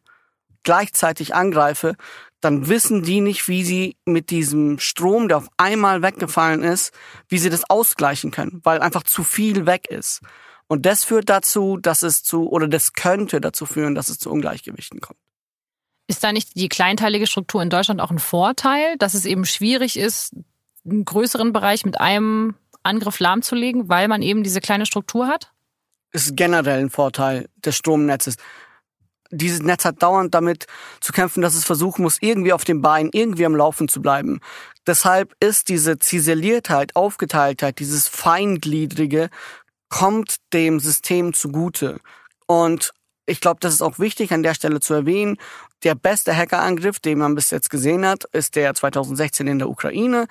gleichzeitig 0.64 1.36
angreife, 1.36 1.96
dann 2.42 2.68
wissen 2.70 3.04
die 3.04 3.22
nicht, 3.22 3.48
wie 3.48 3.64
sie 3.64 3.98
mit 4.06 4.32
diesem 4.32 4.80
Strom, 4.80 5.28
der 5.28 5.38
auf 5.38 5.48
einmal 5.58 6.02
weggefallen 6.02 6.64
ist, 6.64 6.92
wie 7.28 7.38
sie 7.38 7.52
das 7.52 7.70
ausgleichen 7.70 8.32
können, 8.32 8.62
weil 8.64 8.80
einfach 8.82 9.04
zu 9.04 9.24
viel 9.24 9.68
weg 9.68 9.88
ist. 9.90 10.22
Und 10.68 10.88
das 10.88 11.04
führt 11.04 11.30
dazu, 11.30 11.78
dass 11.78 12.02
es 12.02 12.24
zu, 12.24 12.50
oder 12.50 12.68
das 12.68 12.94
könnte 12.94 13.40
dazu 13.40 13.68
führen, 13.68 13.94
dass 13.94 14.10
es 14.10 14.18
zu 14.18 14.32
Ungleichgewichten 14.32 15.02
kommt. 15.02 15.20
Ist 16.08 16.24
da 16.24 16.32
nicht 16.32 16.56
die 16.56 16.70
kleinteilige 16.70 17.28
Struktur 17.28 17.62
in 17.62 17.70
Deutschland 17.70 18.02
auch 18.02 18.10
ein 18.10 18.20
Vorteil, 18.20 18.98
dass 18.98 19.14
es 19.14 19.26
eben 19.26 19.46
schwierig 19.46 19.98
ist, 19.98 20.34
einen 20.84 21.06
größeren 21.06 21.54
Bereich 21.54 21.86
mit 21.86 22.00
einem 22.02 22.56
Angriff 22.84 23.20
lahmzulegen, 23.20 23.90
weil 23.90 24.08
man 24.08 24.22
eben 24.22 24.44
diese 24.44 24.62
kleine 24.62 24.86
Struktur 24.86 25.28
hat? 25.28 25.52
Ist 26.12 26.36
generell 26.36 26.80
ein 26.80 26.90
Vorteil 26.90 27.50
des 27.58 27.76
Stromnetzes. 27.76 28.36
Dieses 29.32 29.62
Netz 29.62 29.86
hat 29.86 30.02
dauernd 30.02 30.34
damit 30.34 30.66
zu 31.02 31.14
kämpfen, 31.14 31.42
dass 31.42 31.54
es 31.54 31.64
versuchen 31.64 32.02
muss, 32.02 32.18
irgendwie 32.20 32.52
auf 32.54 32.64
dem 32.64 32.82
Bein, 32.82 33.10
irgendwie 33.12 33.46
am 33.46 33.56
Laufen 33.56 33.88
zu 33.88 34.02
bleiben. 34.02 34.40
Deshalb 34.88 35.36
ist 35.40 35.70
diese 35.70 36.00
Ziseliertheit, 36.00 36.96
Aufgeteiltheit, 36.96 37.78
dieses 37.78 38.08
Feingliedrige, 38.08 39.30
kommt 39.90 40.38
dem 40.54 40.80
System 40.80 41.34
zugute. 41.34 42.00
Und 42.48 42.92
ich 43.28 43.42
glaube, 43.42 43.60
das 43.60 43.74
ist 43.74 43.84
auch 43.84 44.00
wichtig 44.00 44.34
an 44.34 44.42
der 44.42 44.56
Stelle 44.56 44.80
zu 44.80 44.96
erwähnen. 44.96 45.38
Der 45.84 45.96
beste 45.96 46.36
Hackerangriff, 46.36 47.00
den 47.00 47.20
man 47.20 47.36
bis 47.36 47.52
jetzt 47.52 47.70
gesehen 47.70 48.06
hat, 48.06 48.26
ist 48.34 48.56
der 48.56 48.74
2016 48.74 49.48
in 49.48 49.60
der 49.60 49.70
Ukraine. 49.70 50.28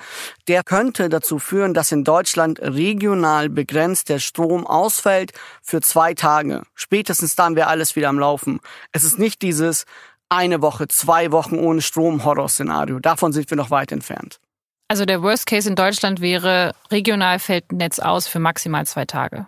Der 0.47 0.63
könnte 0.63 1.09
dazu 1.09 1.39
führen, 1.39 1.73
dass 1.73 1.91
in 1.91 2.05
Deutschland 2.05 2.61
regional 2.61 3.49
begrenzt 3.49 4.11
der 4.11 4.19
Strom 4.19 4.67
ausfällt 4.67 5.33
für 5.63 5.81
zwei 5.81 6.13
Tage. 6.15 6.65
Spätestens 6.75 7.35
dann 7.35 7.57
wäre 7.57 7.69
alles 7.69 7.97
wieder 7.97 8.11
am 8.11 8.19
Laufen. 8.19 8.61
Es 8.93 9.05
ist 9.05 9.19
nicht 9.19 9.41
dieses 9.41 9.85
eine 10.29 10.61
Woche, 10.61 10.89
zwei 10.89 11.33
Wochen 11.33 11.57
ohne 11.57 11.81
Strom-Horror-Szenario. 11.81 12.99
Davon 13.01 13.33
sind 13.33 13.49
wir 13.51 13.57
noch 13.57 13.71
weit 13.71 13.93
entfernt. 13.93 14.41
Also 14.89 15.05
der 15.05 15.23
Worst 15.23 15.47
Case 15.47 15.69
in 15.69 15.77
Deutschland 15.77 16.21
wäre, 16.21 16.75
regional 16.91 17.39
fällt 17.39 17.73
Netz 17.73 17.99
aus 17.99 18.27
für 18.27 18.39
maximal 18.39 18.87
zwei 18.87 19.05
Tage. 19.05 19.47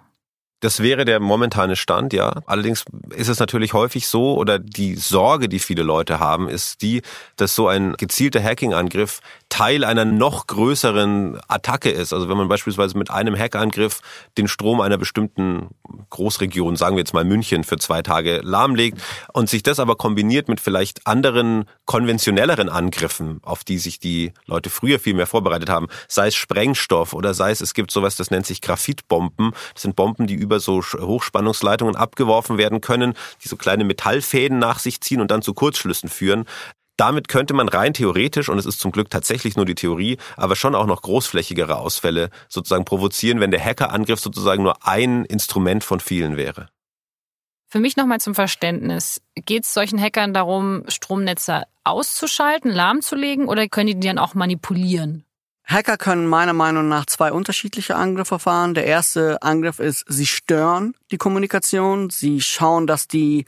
Das 0.60 0.80
wäre 0.80 1.04
der 1.04 1.20
momentane 1.20 1.74
Stand, 1.74 2.12
ja. 2.12 2.42
Allerdings 2.46 2.84
ist 3.16 3.28
es 3.28 3.38
natürlich 3.38 3.72
häufig 3.72 4.06
so, 4.06 4.36
oder 4.36 4.58
die 4.58 4.94
Sorge, 4.94 5.48
die 5.48 5.58
viele 5.58 5.82
Leute 5.82 6.20
haben, 6.20 6.48
ist 6.48 6.82
die, 6.82 7.02
dass 7.36 7.54
so 7.54 7.66
ein 7.68 7.94
gezielter 7.94 8.42
Hacking-Angriff 8.42 9.20
Teil 9.50 9.84
einer 9.84 10.06
noch 10.06 10.46
größeren 10.46 11.38
Attacke 11.48 11.90
ist. 11.90 12.14
Also 12.14 12.30
wenn 12.30 12.38
man 12.38 12.48
beispielsweise 12.48 12.96
mit 12.96 13.10
einem 13.10 13.36
Hackangriff 13.36 14.00
den 14.38 14.48
Strom 14.48 14.80
einer 14.80 14.96
bestimmten 14.96 15.68
Großregion, 16.08 16.76
sagen 16.76 16.96
wir 16.96 17.00
jetzt 17.00 17.12
mal 17.12 17.24
München, 17.24 17.64
für 17.64 17.76
zwei 17.76 18.00
Tage 18.00 18.40
lahmlegt 18.42 18.98
und 19.34 19.50
sich 19.50 19.62
das 19.62 19.78
aber 19.78 19.96
kombiniert 19.96 20.48
mit 20.48 20.60
vielleicht 20.60 21.06
anderen 21.06 21.66
konventionelleren 21.84 22.68
Angriffen, 22.68 23.40
auf 23.42 23.64
die 23.64 23.78
sich 23.78 23.98
die 23.98 24.32
Leute 24.46 24.70
früher 24.70 24.98
viel 24.98 25.14
mehr 25.14 25.26
vorbereitet 25.26 25.68
haben, 25.68 25.88
sei 26.08 26.28
es 26.28 26.36
Sprengstoff 26.36 27.12
oder 27.12 27.34
sei 27.34 27.50
es, 27.50 27.60
es 27.60 27.74
gibt 27.74 27.90
sowas, 27.90 28.16
das 28.16 28.30
nennt 28.30 28.46
sich 28.46 28.60
Graphitbomben. 28.60 29.50
Das 29.74 29.82
sind 29.82 29.96
Bomben, 29.96 30.26
die 30.26 30.34
über 30.34 30.60
so 30.60 30.80
Hochspannungsleitungen 30.80 31.96
abgeworfen 31.96 32.56
werden 32.56 32.80
können, 32.80 33.14
die 33.42 33.48
so 33.48 33.56
kleine 33.56 33.84
Metallfäden 33.84 34.58
nach 34.58 34.78
sich 34.78 35.00
ziehen 35.00 35.20
und 35.20 35.30
dann 35.30 35.42
zu 35.42 35.54
Kurzschlüssen 35.54 36.08
führen. 36.08 36.46
Damit 37.00 37.28
könnte 37.28 37.54
man 37.54 37.70
rein 37.70 37.94
theoretisch, 37.94 38.50
und 38.50 38.58
es 38.58 38.66
ist 38.66 38.78
zum 38.78 38.92
Glück 38.92 39.08
tatsächlich 39.08 39.56
nur 39.56 39.64
die 39.64 39.74
Theorie, 39.74 40.18
aber 40.36 40.54
schon 40.54 40.74
auch 40.74 40.84
noch 40.84 41.00
großflächigere 41.00 41.78
Ausfälle 41.78 42.28
sozusagen 42.50 42.84
provozieren, 42.84 43.40
wenn 43.40 43.50
der 43.50 43.64
Hackerangriff 43.64 44.20
sozusagen 44.20 44.62
nur 44.62 44.86
ein 44.86 45.24
Instrument 45.24 45.82
von 45.82 45.98
vielen 46.00 46.36
wäre. 46.36 46.68
Für 47.68 47.80
mich 47.80 47.96
nochmal 47.96 48.20
zum 48.20 48.34
Verständnis. 48.34 49.22
Geht 49.34 49.64
es 49.64 49.72
solchen 49.72 49.98
Hackern 49.98 50.34
darum, 50.34 50.84
Stromnetze 50.88 51.62
auszuschalten, 51.84 52.70
lahmzulegen 52.70 53.48
oder 53.48 53.66
können 53.68 53.86
die 53.86 53.98
die 53.98 54.06
dann 54.06 54.18
auch 54.18 54.34
manipulieren? 54.34 55.24
Hacker 55.64 55.96
können 55.96 56.26
meiner 56.26 56.52
Meinung 56.52 56.88
nach 56.88 57.06
zwei 57.06 57.32
unterschiedliche 57.32 57.96
Angriffe 57.96 58.38
fahren. 58.38 58.74
Der 58.74 58.84
erste 58.84 59.40
Angriff 59.40 59.78
ist, 59.78 60.04
sie 60.06 60.26
stören 60.26 60.94
die 61.12 61.16
Kommunikation. 61.16 62.10
Sie 62.10 62.42
schauen, 62.42 62.86
dass 62.86 63.06
die 63.06 63.46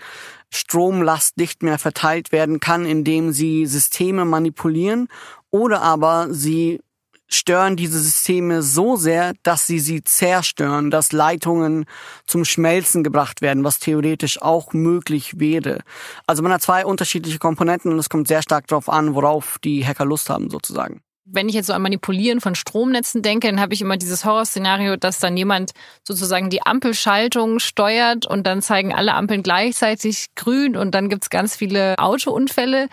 Stromlast 0.52 1.36
nicht 1.36 1.62
mehr 1.62 1.78
verteilt 1.78 2.30
werden 2.32 2.60
kann, 2.60 2.84
indem 2.84 3.32
sie 3.32 3.66
Systeme 3.66 4.24
manipulieren. 4.24 5.08
Oder 5.50 5.82
aber 5.82 6.28
sie 6.30 6.80
stören 7.28 7.76
diese 7.76 7.98
Systeme 7.98 8.62
so 8.62 8.96
sehr, 8.96 9.32
dass 9.42 9.66
sie 9.66 9.78
sie 9.78 10.04
zerstören, 10.04 10.90
dass 10.90 11.12
Leitungen 11.12 11.86
zum 12.26 12.44
Schmelzen 12.44 13.02
gebracht 13.02 13.40
werden, 13.40 13.64
was 13.64 13.78
theoretisch 13.78 14.40
auch 14.42 14.72
möglich 14.74 15.40
wäre. 15.40 15.80
Also 16.26 16.42
man 16.42 16.52
hat 16.52 16.62
zwei 16.62 16.84
unterschiedliche 16.84 17.38
Komponenten 17.38 17.90
und 17.90 17.98
es 17.98 18.10
kommt 18.10 18.28
sehr 18.28 18.42
stark 18.42 18.66
darauf 18.66 18.88
an, 18.88 19.14
worauf 19.14 19.58
die 19.64 19.86
Hacker 19.86 20.04
Lust 20.04 20.28
haben 20.28 20.50
sozusagen 20.50 21.02
wenn 21.24 21.48
ich 21.48 21.54
jetzt 21.54 21.68
so 21.68 21.72
an 21.72 21.82
Manipulieren 21.82 22.40
von 22.40 22.54
Stromnetzen 22.54 23.22
denke, 23.22 23.48
dann 23.48 23.60
habe 23.60 23.74
ich 23.74 23.80
immer 23.80 23.96
dieses 23.96 24.24
Horrorszenario, 24.24 24.96
dass 24.96 25.20
dann 25.20 25.36
jemand 25.36 25.72
sozusagen 26.06 26.50
die 26.50 26.62
Ampelschaltung 26.62 27.58
steuert 27.58 28.26
und 28.26 28.46
dann 28.46 28.62
zeigen 28.62 28.92
alle 28.92 29.14
Ampeln 29.14 29.42
gleichzeitig 29.42 30.34
grün 30.34 30.76
und 30.76 30.94
dann 30.94 31.08
gibt's 31.08 31.30
ganz 31.30 31.56
viele 31.56 31.98
Autounfälle. 31.98 32.88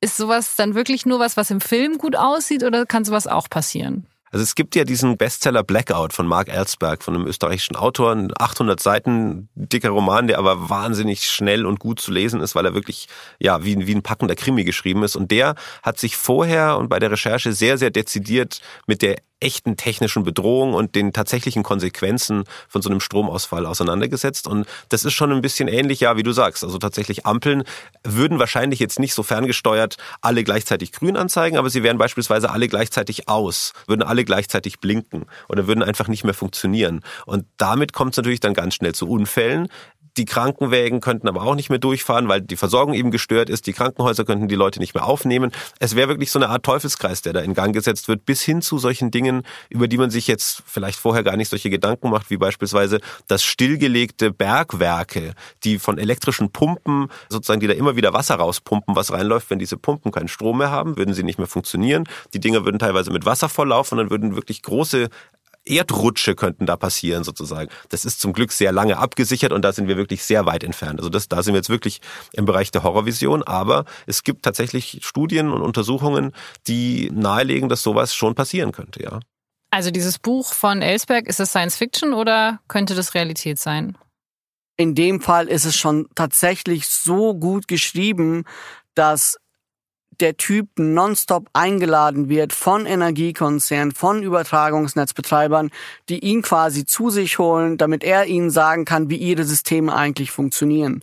Ist 0.00 0.16
sowas 0.16 0.56
dann 0.56 0.74
wirklich 0.74 1.06
nur 1.06 1.18
was, 1.18 1.36
was 1.36 1.50
im 1.50 1.60
Film 1.60 1.98
gut 1.98 2.16
aussieht 2.16 2.64
oder 2.64 2.86
kann 2.86 3.04
sowas 3.04 3.26
auch 3.26 3.48
passieren? 3.48 4.06
Also 4.32 4.42
es 4.42 4.54
gibt 4.54 4.74
ja 4.74 4.84
diesen 4.84 5.18
Bestseller 5.18 5.62
Blackout 5.62 6.14
von 6.14 6.26
Mark 6.26 6.48
Ellsberg, 6.48 7.02
von 7.02 7.14
einem 7.14 7.26
österreichischen 7.26 7.76
Autor, 7.76 8.12
ein 8.12 8.32
800 8.38 8.80
Seiten 8.80 9.50
dicker 9.54 9.90
Roman, 9.90 10.26
der 10.26 10.38
aber 10.38 10.70
wahnsinnig 10.70 11.28
schnell 11.28 11.66
und 11.66 11.78
gut 11.78 12.00
zu 12.00 12.10
lesen 12.10 12.40
ist, 12.40 12.54
weil 12.54 12.64
er 12.64 12.72
wirklich 12.72 13.08
ja 13.38 13.62
wie, 13.62 13.86
wie 13.86 13.94
ein 13.94 14.02
packender 14.02 14.34
Krimi 14.34 14.64
geschrieben 14.64 15.02
ist. 15.02 15.16
Und 15.16 15.30
der 15.30 15.54
hat 15.82 15.98
sich 15.98 16.16
vorher 16.16 16.78
und 16.78 16.88
bei 16.88 16.98
der 16.98 17.10
Recherche 17.10 17.52
sehr, 17.52 17.76
sehr 17.76 17.90
dezidiert 17.90 18.62
mit 18.86 19.02
der 19.02 19.16
echten 19.42 19.76
technischen 19.76 20.22
Bedrohung 20.22 20.74
und 20.74 20.94
den 20.94 21.12
tatsächlichen 21.12 21.62
Konsequenzen 21.62 22.44
von 22.68 22.82
so 22.82 22.90
einem 22.90 23.00
Stromausfall 23.00 23.66
auseinandergesetzt. 23.66 24.46
Und 24.46 24.66
das 24.88 25.04
ist 25.04 25.12
schon 25.12 25.32
ein 25.32 25.42
bisschen 25.42 25.68
ähnlich, 25.68 26.00
ja, 26.00 26.16
wie 26.16 26.22
du 26.22 26.32
sagst. 26.32 26.64
Also 26.64 26.78
tatsächlich 26.78 27.26
Ampeln 27.26 27.64
würden 28.04 28.38
wahrscheinlich 28.38 28.80
jetzt 28.80 28.98
nicht 28.98 29.14
so 29.14 29.22
ferngesteuert 29.22 29.96
alle 30.20 30.44
gleichzeitig 30.44 30.92
grün 30.92 31.16
anzeigen, 31.16 31.56
aber 31.56 31.70
sie 31.70 31.82
wären 31.82 31.98
beispielsweise 31.98 32.50
alle 32.50 32.68
gleichzeitig 32.68 33.28
aus, 33.28 33.72
würden 33.86 34.02
alle 34.02 34.24
gleichzeitig 34.24 34.80
blinken 34.80 35.26
oder 35.48 35.66
würden 35.66 35.82
einfach 35.82 36.08
nicht 36.08 36.24
mehr 36.24 36.34
funktionieren. 36.34 37.00
Und 37.26 37.46
damit 37.56 37.92
kommt 37.92 38.12
es 38.12 38.16
natürlich 38.16 38.40
dann 38.40 38.54
ganz 38.54 38.74
schnell 38.74 38.94
zu 38.94 39.08
Unfällen. 39.08 39.68
Die 40.18 40.26
Krankenwägen 40.26 41.00
könnten 41.00 41.26
aber 41.26 41.42
auch 41.42 41.54
nicht 41.54 41.70
mehr 41.70 41.78
durchfahren, 41.78 42.28
weil 42.28 42.42
die 42.42 42.56
Versorgung 42.56 42.94
eben 42.94 43.10
gestört 43.10 43.48
ist. 43.48 43.66
Die 43.66 43.72
Krankenhäuser 43.72 44.24
könnten 44.24 44.46
die 44.46 44.54
Leute 44.54 44.78
nicht 44.78 44.94
mehr 44.94 45.06
aufnehmen. 45.06 45.52
Es 45.78 45.96
wäre 45.96 46.08
wirklich 46.08 46.30
so 46.30 46.38
eine 46.38 46.50
Art 46.50 46.64
Teufelskreis, 46.64 47.22
der 47.22 47.32
da 47.32 47.40
in 47.40 47.54
Gang 47.54 47.74
gesetzt 47.74 48.08
wird, 48.08 48.26
bis 48.26 48.42
hin 48.42 48.60
zu 48.60 48.78
solchen 48.78 49.10
Dingen, 49.10 49.42
über 49.70 49.88
die 49.88 49.96
man 49.96 50.10
sich 50.10 50.26
jetzt 50.26 50.62
vielleicht 50.66 50.98
vorher 50.98 51.22
gar 51.22 51.36
nicht 51.36 51.48
solche 51.48 51.70
Gedanken 51.70 52.10
macht, 52.10 52.28
wie 52.28 52.36
beispielsweise 52.36 53.00
das 53.26 53.42
stillgelegte 53.42 54.32
Bergwerke, 54.32 55.34
die 55.64 55.78
von 55.78 55.96
elektrischen 55.96 56.50
Pumpen 56.50 57.08
sozusagen, 57.30 57.60
die 57.60 57.66
da 57.66 57.74
immer 57.74 57.96
wieder 57.96 58.12
Wasser 58.12 58.34
rauspumpen, 58.34 58.94
was 58.94 59.12
reinläuft. 59.12 59.48
Wenn 59.48 59.58
diese 59.58 59.78
Pumpen 59.78 60.12
keinen 60.12 60.28
Strom 60.28 60.58
mehr 60.58 60.70
haben, 60.70 60.98
würden 60.98 61.14
sie 61.14 61.22
nicht 61.22 61.38
mehr 61.38 61.48
funktionieren. 61.48 62.04
Die 62.34 62.40
Dinger 62.40 62.66
würden 62.66 62.78
teilweise 62.78 63.10
mit 63.10 63.24
Wasser 63.24 63.48
volllaufen 63.48 63.98
und 63.98 64.04
dann 64.04 64.10
würden 64.10 64.36
wirklich 64.36 64.62
große 64.62 65.08
Erdrutsche 65.64 66.34
könnten 66.34 66.66
da 66.66 66.76
passieren 66.76 67.24
sozusagen. 67.24 67.70
Das 67.88 68.04
ist 68.04 68.20
zum 68.20 68.32
Glück 68.32 68.52
sehr 68.52 68.72
lange 68.72 68.98
abgesichert 68.98 69.52
und 69.52 69.62
da 69.62 69.72
sind 69.72 69.88
wir 69.88 69.96
wirklich 69.96 70.24
sehr 70.24 70.46
weit 70.46 70.64
entfernt. 70.64 70.98
Also 70.98 71.08
das, 71.08 71.28
da 71.28 71.42
sind 71.42 71.54
wir 71.54 71.58
jetzt 71.58 71.68
wirklich 71.68 72.00
im 72.32 72.44
Bereich 72.44 72.70
der 72.70 72.82
Horrorvision, 72.82 73.42
aber 73.42 73.84
es 74.06 74.24
gibt 74.24 74.44
tatsächlich 74.44 75.00
Studien 75.02 75.50
und 75.50 75.62
Untersuchungen, 75.62 76.32
die 76.66 77.10
nahelegen, 77.12 77.68
dass 77.68 77.82
sowas 77.82 78.14
schon 78.14 78.34
passieren 78.34 78.72
könnte, 78.72 79.02
ja. 79.02 79.20
Also 79.70 79.90
dieses 79.90 80.18
Buch 80.18 80.52
von 80.52 80.82
Ellsberg, 80.82 81.26
ist 81.26 81.40
es 81.40 81.50
Science 81.50 81.76
Fiction 81.76 82.12
oder 82.12 82.60
könnte 82.68 82.94
das 82.94 83.14
Realität 83.14 83.58
sein? 83.58 83.96
In 84.76 84.94
dem 84.94 85.20
Fall 85.20 85.48
ist 85.48 85.64
es 85.64 85.76
schon 85.76 86.08
tatsächlich 86.14 86.88
so 86.88 87.34
gut 87.34 87.68
geschrieben, 87.68 88.44
dass 88.94 89.38
der 90.22 90.36
Typ 90.36 90.68
nonstop 90.76 91.48
eingeladen 91.52 92.28
wird 92.28 92.52
von 92.52 92.86
Energiekonzernen, 92.86 93.92
von 93.92 94.22
Übertragungsnetzbetreibern, 94.22 95.70
die 96.08 96.20
ihn 96.20 96.42
quasi 96.42 96.86
zu 96.86 97.10
sich 97.10 97.38
holen, 97.38 97.76
damit 97.76 98.04
er 98.04 98.26
ihnen 98.26 98.50
sagen 98.50 98.84
kann, 98.84 99.10
wie 99.10 99.16
ihre 99.16 99.44
Systeme 99.44 99.94
eigentlich 99.94 100.30
funktionieren. 100.30 101.02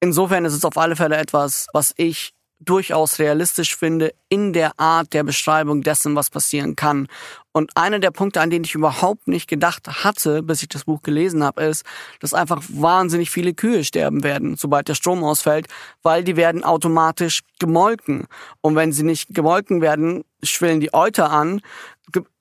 Insofern 0.00 0.44
ist 0.44 0.54
es 0.54 0.64
auf 0.64 0.78
alle 0.78 0.96
Fälle 0.96 1.16
etwas, 1.16 1.66
was 1.72 1.92
ich 1.96 2.32
durchaus 2.58 3.18
realistisch 3.18 3.76
finde 3.76 4.14
in 4.28 4.52
der 4.52 4.78
Art 4.80 5.12
der 5.12 5.22
Beschreibung 5.22 5.82
dessen, 5.82 6.16
was 6.16 6.30
passieren 6.30 6.74
kann. 6.74 7.08
Und 7.56 7.74
einer 7.74 8.00
der 8.00 8.10
Punkte, 8.10 8.42
an 8.42 8.50
den 8.50 8.64
ich 8.64 8.74
überhaupt 8.74 9.28
nicht 9.28 9.48
gedacht 9.48 9.88
hatte, 10.04 10.42
bis 10.42 10.60
ich 10.60 10.68
das 10.68 10.84
Buch 10.84 11.00
gelesen 11.00 11.42
habe, 11.42 11.62
ist, 11.62 11.86
dass 12.20 12.34
einfach 12.34 12.62
wahnsinnig 12.68 13.30
viele 13.30 13.54
Kühe 13.54 13.82
sterben 13.82 14.22
werden, 14.22 14.56
sobald 14.58 14.88
der 14.88 14.94
Strom 14.94 15.24
ausfällt, 15.24 15.66
weil 16.02 16.22
die 16.22 16.36
werden 16.36 16.64
automatisch 16.64 17.40
gemolken. 17.58 18.26
Und 18.60 18.76
wenn 18.76 18.92
sie 18.92 19.04
nicht 19.04 19.34
gemolken 19.34 19.80
werden, 19.80 20.22
schwillen 20.42 20.80
die 20.80 20.92
Euter 20.92 21.30
an, 21.30 21.62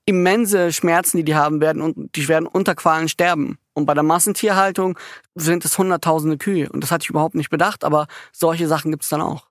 immense 0.05 0.73
Schmerzen, 0.73 1.15
die 1.15 1.23
die 1.23 1.35
haben 1.35 1.61
werden 1.61 1.81
und 1.81 2.13
die 2.17 2.27
werden 2.27 2.45
unter 2.45 2.75
Qualen 2.75 3.07
sterben. 3.07 3.57
Und 3.73 3.85
bei 3.85 3.93
der 3.93 4.03
Massentierhaltung 4.03 4.99
sind 5.33 5.63
es 5.63 5.77
hunderttausende 5.77 6.37
Kühe. 6.37 6.67
Und 6.67 6.83
das 6.83 6.91
hatte 6.91 7.03
ich 7.03 7.09
überhaupt 7.09 7.35
nicht 7.35 7.49
bedacht, 7.49 7.85
aber 7.85 8.07
solche 8.33 8.67
Sachen 8.67 8.91
gibt 8.91 9.03
es 9.03 9.09
dann 9.09 9.21
auch. 9.21 9.47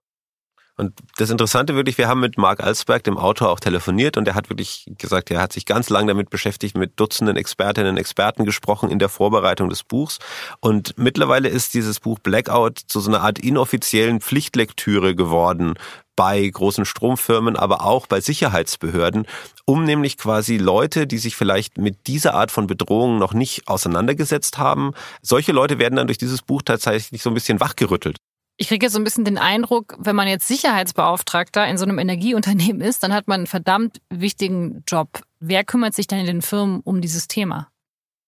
Und 0.76 0.92
das 1.18 1.30
Interessante 1.30 1.76
wirklich, 1.76 1.98
wir 1.98 2.08
haben 2.08 2.20
mit 2.20 2.36
Mark 2.36 2.60
Alsberg, 2.60 3.04
dem 3.04 3.16
Autor, 3.16 3.50
auch 3.50 3.60
telefoniert 3.60 4.16
und 4.16 4.26
er 4.26 4.34
hat 4.34 4.50
wirklich 4.50 4.86
gesagt, 4.98 5.30
er 5.30 5.40
hat 5.40 5.52
sich 5.52 5.66
ganz 5.66 5.88
lange 5.88 6.08
damit 6.08 6.30
beschäftigt, 6.30 6.76
mit 6.76 6.98
Dutzenden 6.98 7.36
Expertinnen 7.36 7.92
und 7.92 7.96
Experten 7.96 8.44
gesprochen 8.44 8.90
in 8.90 8.98
der 8.98 9.08
Vorbereitung 9.08 9.68
des 9.68 9.84
Buchs. 9.84 10.18
Und 10.58 10.98
mittlerweile 10.98 11.48
ist 11.48 11.74
dieses 11.74 12.00
Buch 12.00 12.18
Blackout 12.18 12.80
zu 12.86 12.98
so 12.98 13.08
einer 13.08 13.22
Art 13.22 13.38
inoffiziellen 13.38 14.20
Pflichtlektüre 14.20 15.14
geworden 15.14 15.74
bei 16.16 16.46
großen 16.48 16.84
Stromfirmen, 16.84 17.56
aber 17.56 17.84
auch 17.84 18.06
bei 18.06 18.20
Sicherheitsbehörden, 18.20 19.26
um 19.66 19.84
nämlich 19.84 20.16
quasi 20.16 20.58
Leute, 20.58 21.06
die 21.06 21.18
sich 21.18 21.36
vielleicht 21.36 21.78
mit 21.78 22.06
dieser 22.06 22.34
Art 22.34 22.50
von 22.50 22.66
Bedrohungen 22.66 23.18
noch 23.18 23.34
nicht 23.34 23.68
auseinandergesetzt 23.68 24.58
haben, 24.58 24.92
solche 25.22 25.52
Leute 25.52 25.78
werden 25.78 25.96
dann 25.96 26.06
durch 26.06 26.18
dieses 26.18 26.42
Buch 26.42 26.62
tatsächlich 26.62 27.22
so 27.22 27.30
ein 27.30 27.34
bisschen 27.34 27.60
wachgerüttelt. 27.60 28.16
Ich 28.56 28.68
kriege 28.68 28.86
jetzt 28.86 28.92
so 28.92 29.00
ein 29.00 29.04
bisschen 29.04 29.24
den 29.24 29.38
Eindruck, 29.38 29.96
wenn 29.98 30.14
man 30.14 30.28
jetzt 30.28 30.46
Sicherheitsbeauftragter 30.46 31.66
in 31.66 31.76
so 31.76 31.84
einem 31.84 31.98
Energieunternehmen 31.98 32.80
ist, 32.80 33.02
dann 33.02 33.12
hat 33.12 33.26
man 33.26 33.40
einen 33.40 33.46
verdammt 33.46 34.00
wichtigen 34.10 34.84
Job. 34.86 35.22
Wer 35.40 35.64
kümmert 35.64 35.94
sich 35.94 36.06
dann 36.06 36.20
in 36.20 36.26
den 36.26 36.42
Firmen 36.42 36.80
um 36.80 37.00
dieses 37.00 37.26
Thema? 37.26 37.68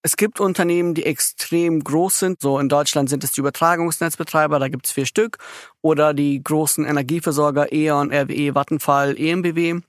Es 0.03 0.17
gibt 0.17 0.39
Unternehmen, 0.39 0.95
die 0.95 1.05
extrem 1.05 1.83
groß 1.83 2.19
sind. 2.21 2.41
So 2.41 2.59
in 2.59 2.69
Deutschland 2.69 3.09
sind 3.09 3.25
es 3.25 3.33
die 3.33 3.41
Übertragungsnetzbetreiber, 3.41 4.59
da 4.59 4.69
gibt 4.69 4.87
es 4.87 4.93
vier 4.93 5.07
Stück. 5.07 5.39
Oder 5.81 6.15
die 6.15 6.43
großen 6.43 6.85
Energieversorger 6.85 7.73
E.ON, 7.73 8.13
RWE, 8.13 8.55
Vattenfall, 8.55 9.19
EMBW. 9.19 9.81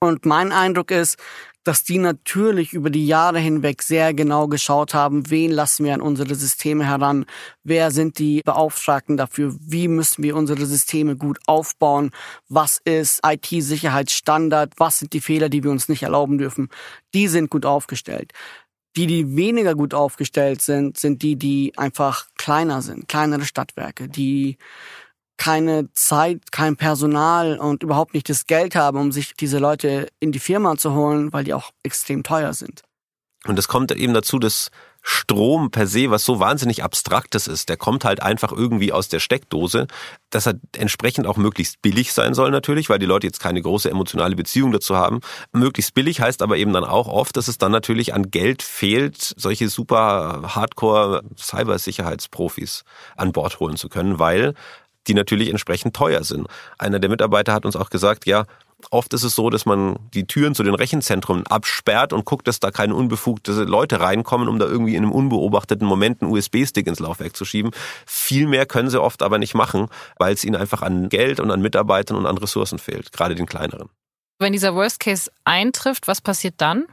Und 0.00 0.24
mein 0.24 0.52
Eindruck 0.52 0.90
ist, 0.90 1.18
dass 1.64 1.84
die 1.84 1.98
natürlich 1.98 2.72
über 2.72 2.90
die 2.90 3.06
Jahre 3.06 3.38
hinweg 3.38 3.82
sehr 3.82 4.14
genau 4.14 4.48
geschaut 4.48 4.94
haben, 4.94 5.30
wen 5.30 5.50
lassen 5.50 5.84
wir 5.84 5.94
an 5.94 6.00
unsere 6.00 6.34
Systeme 6.34 6.86
heran, 6.86 7.26
wer 7.62 7.90
sind 7.90 8.18
die 8.18 8.42
Beauftragten 8.44 9.16
dafür, 9.16 9.54
wie 9.60 9.88
müssen 9.88 10.22
wir 10.22 10.36
unsere 10.36 10.64
Systeme 10.66 11.16
gut 11.16 11.38
aufbauen, 11.46 12.10
was 12.48 12.80
ist 12.84 13.20
IT-Sicherheitsstandard, 13.24 14.74
was 14.78 14.98
sind 14.98 15.12
die 15.12 15.20
Fehler, 15.20 15.48
die 15.48 15.62
wir 15.62 15.70
uns 15.70 15.88
nicht 15.88 16.02
erlauben 16.02 16.38
dürfen. 16.38 16.68
Die 17.14 17.28
sind 17.28 17.50
gut 17.50 17.66
aufgestellt. 17.66 18.32
Die, 18.96 19.06
die 19.06 19.36
weniger 19.36 19.74
gut 19.74 19.94
aufgestellt 19.94 20.62
sind, 20.62 20.98
sind 20.98 21.22
die, 21.22 21.36
die 21.36 21.72
einfach 21.76 22.26
kleiner 22.36 22.82
sind, 22.82 23.08
kleinere 23.08 23.44
Stadtwerke, 23.44 24.08
die 24.08 24.56
keine 25.38 25.90
Zeit, 25.94 26.52
kein 26.52 26.76
Personal 26.76 27.58
und 27.58 27.82
überhaupt 27.82 28.12
nicht 28.12 28.28
das 28.28 28.46
Geld 28.46 28.74
haben, 28.74 28.98
um 28.98 29.12
sich 29.12 29.34
diese 29.34 29.58
Leute 29.58 30.08
in 30.20 30.32
die 30.32 30.40
Firma 30.40 30.76
zu 30.76 30.92
holen, 30.92 31.32
weil 31.32 31.44
die 31.44 31.54
auch 31.54 31.70
extrem 31.82 32.22
teuer 32.22 32.52
sind. 32.52 32.82
Und 33.46 33.58
es 33.58 33.68
kommt 33.68 33.92
eben 33.92 34.14
dazu, 34.14 34.38
dass 34.38 34.70
Strom 35.00 35.70
per 35.70 35.86
se, 35.86 36.10
was 36.10 36.24
so 36.24 36.40
wahnsinnig 36.40 36.82
abstraktes 36.82 37.46
ist, 37.46 37.68
der 37.68 37.76
kommt 37.76 38.04
halt 38.04 38.20
einfach 38.20 38.52
irgendwie 38.52 38.92
aus 38.92 39.08
der 39.08 39.20
Steckdose, 39.20 39.86
dass 40.28 40.46
er 40.46 40.54
entsprechend 40.76 41.26
auch 41.26 41.36
möglichst 41.36 41.80
billig 41.80 42.12
sein 42.12 42.34
soll 42.34 42.50
natürlich, 42.50 42.90
weil 42.90 42.98
die 42.98 43.06
Leute 43.06 43.26
jetzt 43.26 43.40
keine 43.40 43.62
große 43.62 43.88
emotionale 43.88 44.34
Beziehung 44.34 44.72
dazu 44.72 44.96
haben. 44.96 45.20
Möglichst 45.52 45.94
billig 45.94 46.20
heißt 46.20 46.42
aber 46.42 46.56
eben 46.56 46.72
dann 46.72 46.84
auch 46.84 47.06
oft, 47.06 47.36
dass 47.36 47.48
es 47.48 47.58
dann 47.58 47.72
natürlich 47.72 48.12
an 48.12 48.30
Geld 48.30 48.62
fehlt, 48.62 49.34
solche 49.36 49.68
super 49.68 50.42
Hardcore 50.54 51.22
Cybersicherheitsprofis 51.38 52.82
an 53.16 53.32
Bord 53.32 53.60
holen 53.60 53.76
zu 53.76 53.88
können, 53.88 54.18
weil 54.18 54.54
die 55.06 55.14
natürlich 55.14 55.48
entsprechend 55.50 55.94
teuer 55.94 56.24
sind. 56.24 56.46
Einer 56.78 56.98
der 56.98 57.10
Mitarbeiter 57.10 57.52
hat 57.52 57.64
uns 57.64 57.76
auch 57.76 57.90
gesagt, 57.90 58.26
ja, 58.26 58.44
Oft 58.90 59.12
ist 59.12 59.24
es 59.24 59.34
so, 59.34 59.50
dass 59.50 59.66
man 59.66 59.98
die 60.14 60.26
Türen 60.26 60.54
zu 60.54 60.62
den 60.62 60.74
Rechenzentren 60.74 61.44
absperrt 61.48 62.12
und 62.12 62.24
guckt, 62.24 62.46
dass 62.46 62.60
da 62.60 62.70
keine 62.70 62.94
unbefugte 62.94 63.64
Leute 63.64 63.98
reinkommen, 64.00 64.48
um 64.48 64.60
da 64.60 64.66
irgendwie 64.66 64.94
in 64.94 65.02
einem 65.02 65.12
unbeobachteten 65.12 65.86
Moment 65.86 66.22
einen 66.22 66.30
USB-Stick 66.30 66.86
ins 66.86 67.00
Laufwerk 67.00 67.34
zu 67.34 67.44
schieben. 67.44 67.72
Viel 68.06 68.46
mehr 68.46 68.66
können 68.66 68.88
sie 68.88 69.02
oft 69.02 69.22
aber 69.22 69.38
nicht 69.38 69.54
machen, 69.54 69.88
weil 70.16 70.32
es 70.32 70.44
ihnen 70.44 70.54
einfach 70.54 70.82
an 70.82 71.08
Geld 71.08 71.40
und 71.40 71.50
an 71.50 71.60
Mitarbeitern 71.60 72.16
und 72.16 72.26
an 72.26 72.38
Ressourcen 72.38 72.78
fehlt, 72.78 73.10
gerade 73.10 73.34
den 73.34 73.46
kleineren. 73.46 73.88
Wenn 74.38 74.52
dieser 74.52 74.76
Worst 74.76 75.00
Case 75.00 75.28
eintrifft, 75.42 76.06
was 76.06 76.20
passiert 76.20 76.54
dann? 76.58 76.86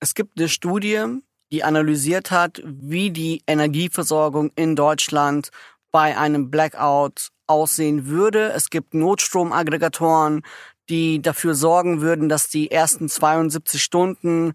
Es 0.00 0.14
gibt 0.14 0.36
eine 0.36 0.48
Studie, 0.48 1.04
die 1.52 1.62
analysiert 1.62 2.32
hat, 2.32 2.60
wie 2.64 3.10
die 3.10 3.42
Energieversorgung 3.46 4.50
in 4.56 4.74
Deutschland 4.74 5.50
bei 5.94 6.18
einem 6.18 6.50
Blackout 6.50 7.28
aussehen 7.46 8.08
würde. 8.08 8.48
Es 8.48 8.68
gibt 8.68 8.94
Notstromaggregatoren, 8.94 10.42
die 10.88 11.22
dafür 11.22 11.54
sorgen 11.54 12.00
würden, 12.00 12.28
dass 12.28 12.48
die 12.48 12.72
ersten 12.72 13.08
72 13.08 13.80
Stunden 13.80 14.54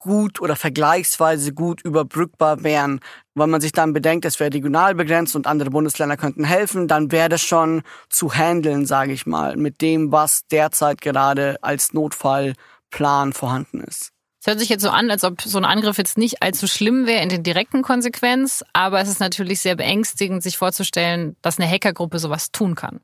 gut 0.00 0.40
oder 0.40 0.56
vergleichsweise 0.56 1.52
gut 1.52 1.80
überbrückbar 1.82 2.64
wären. 2.64 2.98
Wenn 3.36 3.50
man 3.50 3.60
sich 3.60 3.70
dann 3.70 3.92
bedenkt, 3.92 4.24
es 4.24 4.40
wäre 4.40 4.52
regional 4.52 4.96
begrenzt 4.96 5.36
und 5.36 5.46
andere 5.46 5.70
Bundesländer 5.70 6.16
könnten 6.16 6.42
helfen, 6.42 6.88
dann 6.88 7.12
wäre 7.12 7.28
das 7.28 7.42
schon 7.42 7.82
zu 8.08 8.34
handeln, 8.34 8.84
sage 8.84 9.12
ich 9.12 9.26
mal, 9.26 9.56
mit 9.56 9.82
dem, 9.82 10.10
was 10.10 10.48
derzeit 10.50 11.00
gerade 11.00 11.56
als 11.62 11.92
Notfallplan 11.92 13.32
vorhanden 13.32 13.84
ist. 13.84 14.10
Es 14.40 14.46
hört 14.46 14.58
sich 14.58 14.70
jetzt 14.70 14.82
so 14.82 14.88
an, 14.88 15.10
als 15.10 15.22
ob 15.22 15.42
so 15.42 15.58
ein 15.58 15.66
Angriff 15.66 15.98
jetzt 15.98 16.16
nicht 16.16 16.42
allzu 16.42 16.66
schlimm 16.66 17.06
wäre 17.06 17.22
in 17.22 17.28
der 17.28 17.40
direkten 17.40 17.82
Konsequenz, 17.82 18.64
aber 18.72 18.98
es 19.02 19.10
ist 19.10 19.20
natürlich 19.20 19.60
sehr 19.60 19.76
beängstigend, 19.76 20.42
sich 20.42 20.56
vorzustellen, 20.56 21.36
dass 21.42 21.58
eine 21.58 21.70
Hackergruppe 21.70 22.18
sowas 22.18 22.50
tun 22.50 22.74
kann. 22.74 23.00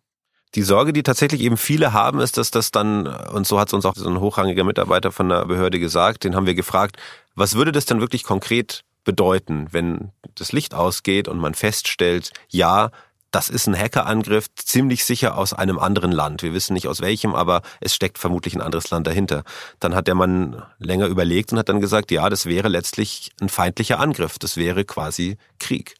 Die 0.55 0.63
Sorge, 0.63 0.95
die 0.95 1.03
tatsächlich 1.03 1.43
eben 1.43 1.59
viele 1.59 1.93
haben, 1.93 2.21
ist, 2.21 2.39
dass 2.39 2.51
das 2.51 2.71
dann, 2.71 3.07
und 3.07 3.47
so 3.47 3.61
hat 3.61 3.69
es 3.69 3.75
uns 3.75 3.85
auch 3.85 3.95
so 3.95 4.09
ein 4.09 4.21
hochrangiger 4.21 4.65
Mitarbeiter 4.65 5.13
von 5.13 5.29
der 5.29 5.45
Behörde 5.45 5.79
gesagt, 5.79 6.25
den 6.25 6.35
haben 6.35 6.47
wir 6.47 6.55
gefragt, 6.55 6.97
was 7.35 7.55
würde 7.55 7.73
das 7.73 7.85
denn 7.85 8.01
wirklich 8.01 8.25
konkret 8.25 8.83
bedeuten, 9.05 9.69
wenn 9.73 10.13
das 10.37 10.53
Licht 10.53 10.73
ausgeht 10.73 11.29
und 11.29 11.39
man 11.39 11.53
feststellt, 11.53 12.33
ja, 12.49 12.91
das 13.31 13.49
ist 13.49 13.67
ein 13.67 13.79
Hackerangriff, 13.79 14.47
ziemlich 14.55 15.05
sicher 15.05 15.37
aus 15.37 15.53
einem 15.53 15.79
anderen 15.79 16.13
Land. 16.13 16.43
Wir 16.43 16.53
wissen 16.53 16.75
nicht 16.75 16.89
aus 16.89 17.01
welchem, 17.01 17.35
aber 17.35 17.63
es 17.81 17.95
steckt 17.95 18.19
vermutlich 18.19 18.55
ein 18.55 18.63
anderes 18.63 18.91
Land 18.91 19.07
dahinter. 19.07 19.45
Dann 19.81 19.95
hat 19.95 20.07
der 20.07 20.15
Mann 20.15 20.63
länger 20.79 21.07
überlegt 21.07 21.53
und 21.53 21.59
hat 21.59 21.69
dann 21.69 21.81
gesagt, 21.81 22.11
ja, 22.11 22.29
das 22.31 22.47
wäre 22.47 22.69
letztlich 22.69 23.33
ein 23.41 23.49
feindlicher 23.49 24.01
Angriff. 24.01 24.39
Das 24.39 24.57
wäre 24.57 24.85
quasi 24.85 25.37
Krieg. 25.59 25.97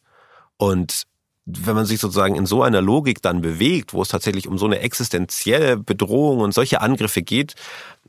Und 0.57 1.03
wenn 1.45 1.75
man 1.75 1.85
sich 1.85 2.01
sozusagen 2.01 2.35
in 2.35 2.45
so 2.45 2.61
einer 2.61 2.81
Logik 2.81 3.21
dann 3.21 3.41
bewegt, 3.41 3.93
wo 3.93 4.01
es 4.01 4.09
tatsächlich 4.09 4.49
um 4.49 4.57
so 4.57 4.65
eine 4.65 4.79
existenzielle 4.79 5.77
Bedrohung 5.77 6.39
und 6.39 6.53
solche 6.53 6.81
Angriffe 6.81 7.21
geht, 7.21 7.55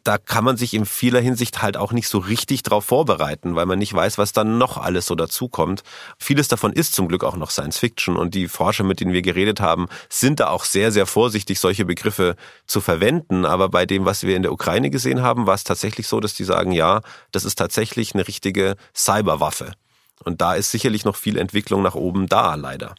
da 0.05 0.19
kann 0.19 0.45
man 0.45 0.57
sich 0.57 0.75
in 0.75 0.87
vieler 0.87 1.21
Hinsicht 1.21 1.63
halt 1.63 1.77
auch 1.77 1.93
nicht 1.93 2.09
so 2.09 2.19
richtig 2.19 2.63
drauf 2.63 2.85
vorbereiten, 2.85 3.55
weil 3.55 3.67
man 3.67 3.79
nicht 3.79 3.95
weiß, 3.95 4.19
was 4.19 4.33
dann 4.33 4.59
noch 4.59 4.77
alles 4.77 5.07
so 5.07 5.15
dazukommt. 5.15 5.83
Vieles 6.19 6.49
davon 6.49 6.73
ist 6.73 6.95
zum 6.95 7.09
Glück 7.09 7.25
auch 7.25 7.37
noch 7.37 7.51
Science 7.51 7.79
Fiction 7.79 8.17
und 8.17 8.35
die 8.35 8.49
Forscher, 8.49 8.85
mit 8.85 9.01
denen 9.01 9.13
wir 9.13 9.23
geredet 9.23 9.61
haben, 9.61 9.89
sind 10.09 10.41
da 10.41 10.49
auch 10.49 10.65
sehr, 10.65 10.93
sehr 10.93 11.07
vorsichtig, 11.07 11.61
solche 11.61 11.85
Begriffe 11.85 12.37
zu 12.67 12.81
verwenden. 12.81 13.45
Aber 13.45 13.69
bei 13.69 13.87
dem, 13.87 14.05
was 14.05 14.23
wir 14.23 14.37
in 14.37 14.43
der 14.43 14.53
Ukraine 14.53 14.91
gesehen 14.91 15.23
haben, 15.23 15.47
war 15.47 15.55
es 15.55 15.65
tatsächlich 15.65 16.09
so, 16.09 16.21
dass 16.21 16.35
die 16.35 16.45
sagen, 16.45 16.73
ja, 16.73 17.01
das 17.33 17.45
ist 17.45 17.57
tatsächlich 17.57 18.15
eine 18.15 18.27
richtige 18.27 18.77
Cyberwaffe. 18.95 19.73
Und 20.25 20.41
da 20.41 20.55
ist 20.55 20.71
sicherlich 20.71 21.05
noch 21.05 21.17
viel 21.17 21.39
Entwicklung 21.39 21.83
nach 21.83 21.95
oben 21.95 22.29
da, 22.29 22.55
leider. 22.55 22.95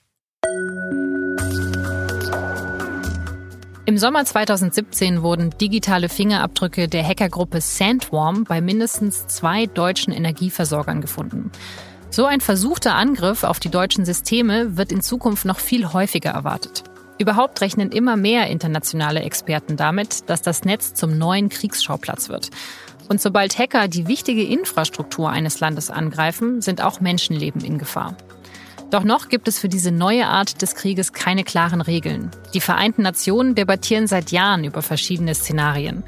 Im 3.89 3.97
Sommer 3.97 4.23
2017 4.23 5.23
wurden 5.23 5.49
digitale 5.60 6.10
Fingerabdrücke 6.10 6.88
der 6.88 7.04
Hackergruppe 7.04 7.60
Sandworm 7.60 8.43
bei 8.43 8.62
mindestens 8.62 9.25
zwei 9.25 9.65
deutschen 9.65 10.13
Energieversorgern 10.13 11.02
gefunden. 11.02 11.52
So 12.12 12.25
ein 12.25 12.39
versuchter 12.39 12.93
Angriff 12.93 13.43
auf 13.43 13.60
die 13.60 13.71
deutschen 13.71 14.06
Systeme 14.06 14.78
wird 14.78 14.91
in 14.91 15.02
Zukunft 15.02 15.45
noch 15.45 15.58
viel 15.58 15.91
häufiger 15.91 16.30
erwartet. 16.30 16.84
Überhaupt 17.17 17.62
rechnen 17.62 17.91
immer 17.91 18.15
mehr 18.15 18.45
internationale 18.45 19.21
Experten 19.21 19.75
damit, 19.75 20.30
dass 20.30 20.43
das 20.43 20.65
Netz 20.65 20.93
zum 20.93 21.17
neuen 21.17 21.49
Kriegsschauplatz 21.49 22.30
wird. 22.30 22.52
Und 23.08 23.19
sobald 23.19 23.58
Hacker 23.58 23.88
die 23.88 24.08
wichtige 24.08 24.43
Infrastruktur 24.43 25.32
eines 25.32 25.62
Landes 25.62 25.89
angreifen, 25.89 26.62
sind 26.62 26.84
auch 26.84 27.02
Menschenleben 27.02 27.63
in 27.63 27.80
Gefahr. 27.80 28.15
Doch 28.91 29.04
noch 29.04 29.30
gibt 29.30 29.47
es 29.47 29.60
für 29.60 29.69
diese 29.69 29.91
neue 29.91 30.28
Art 30.28 30.63
des 30.63 30.73
Krieges 30.73 31.13
keine 31.13 31.43
klaren 31.43 31.82
Regeln. 31.82 32.32
Die 32.56 32.62
Vereinten 32.62 33.04
Nationen 33.04 33.54
debattieren 33.54 34.08
seit 34.08 34.32
Jahren 34.32 34.63
über 34.63 34.82
verschiedene 34.82 35.36
Szenarien. 35.36 36.04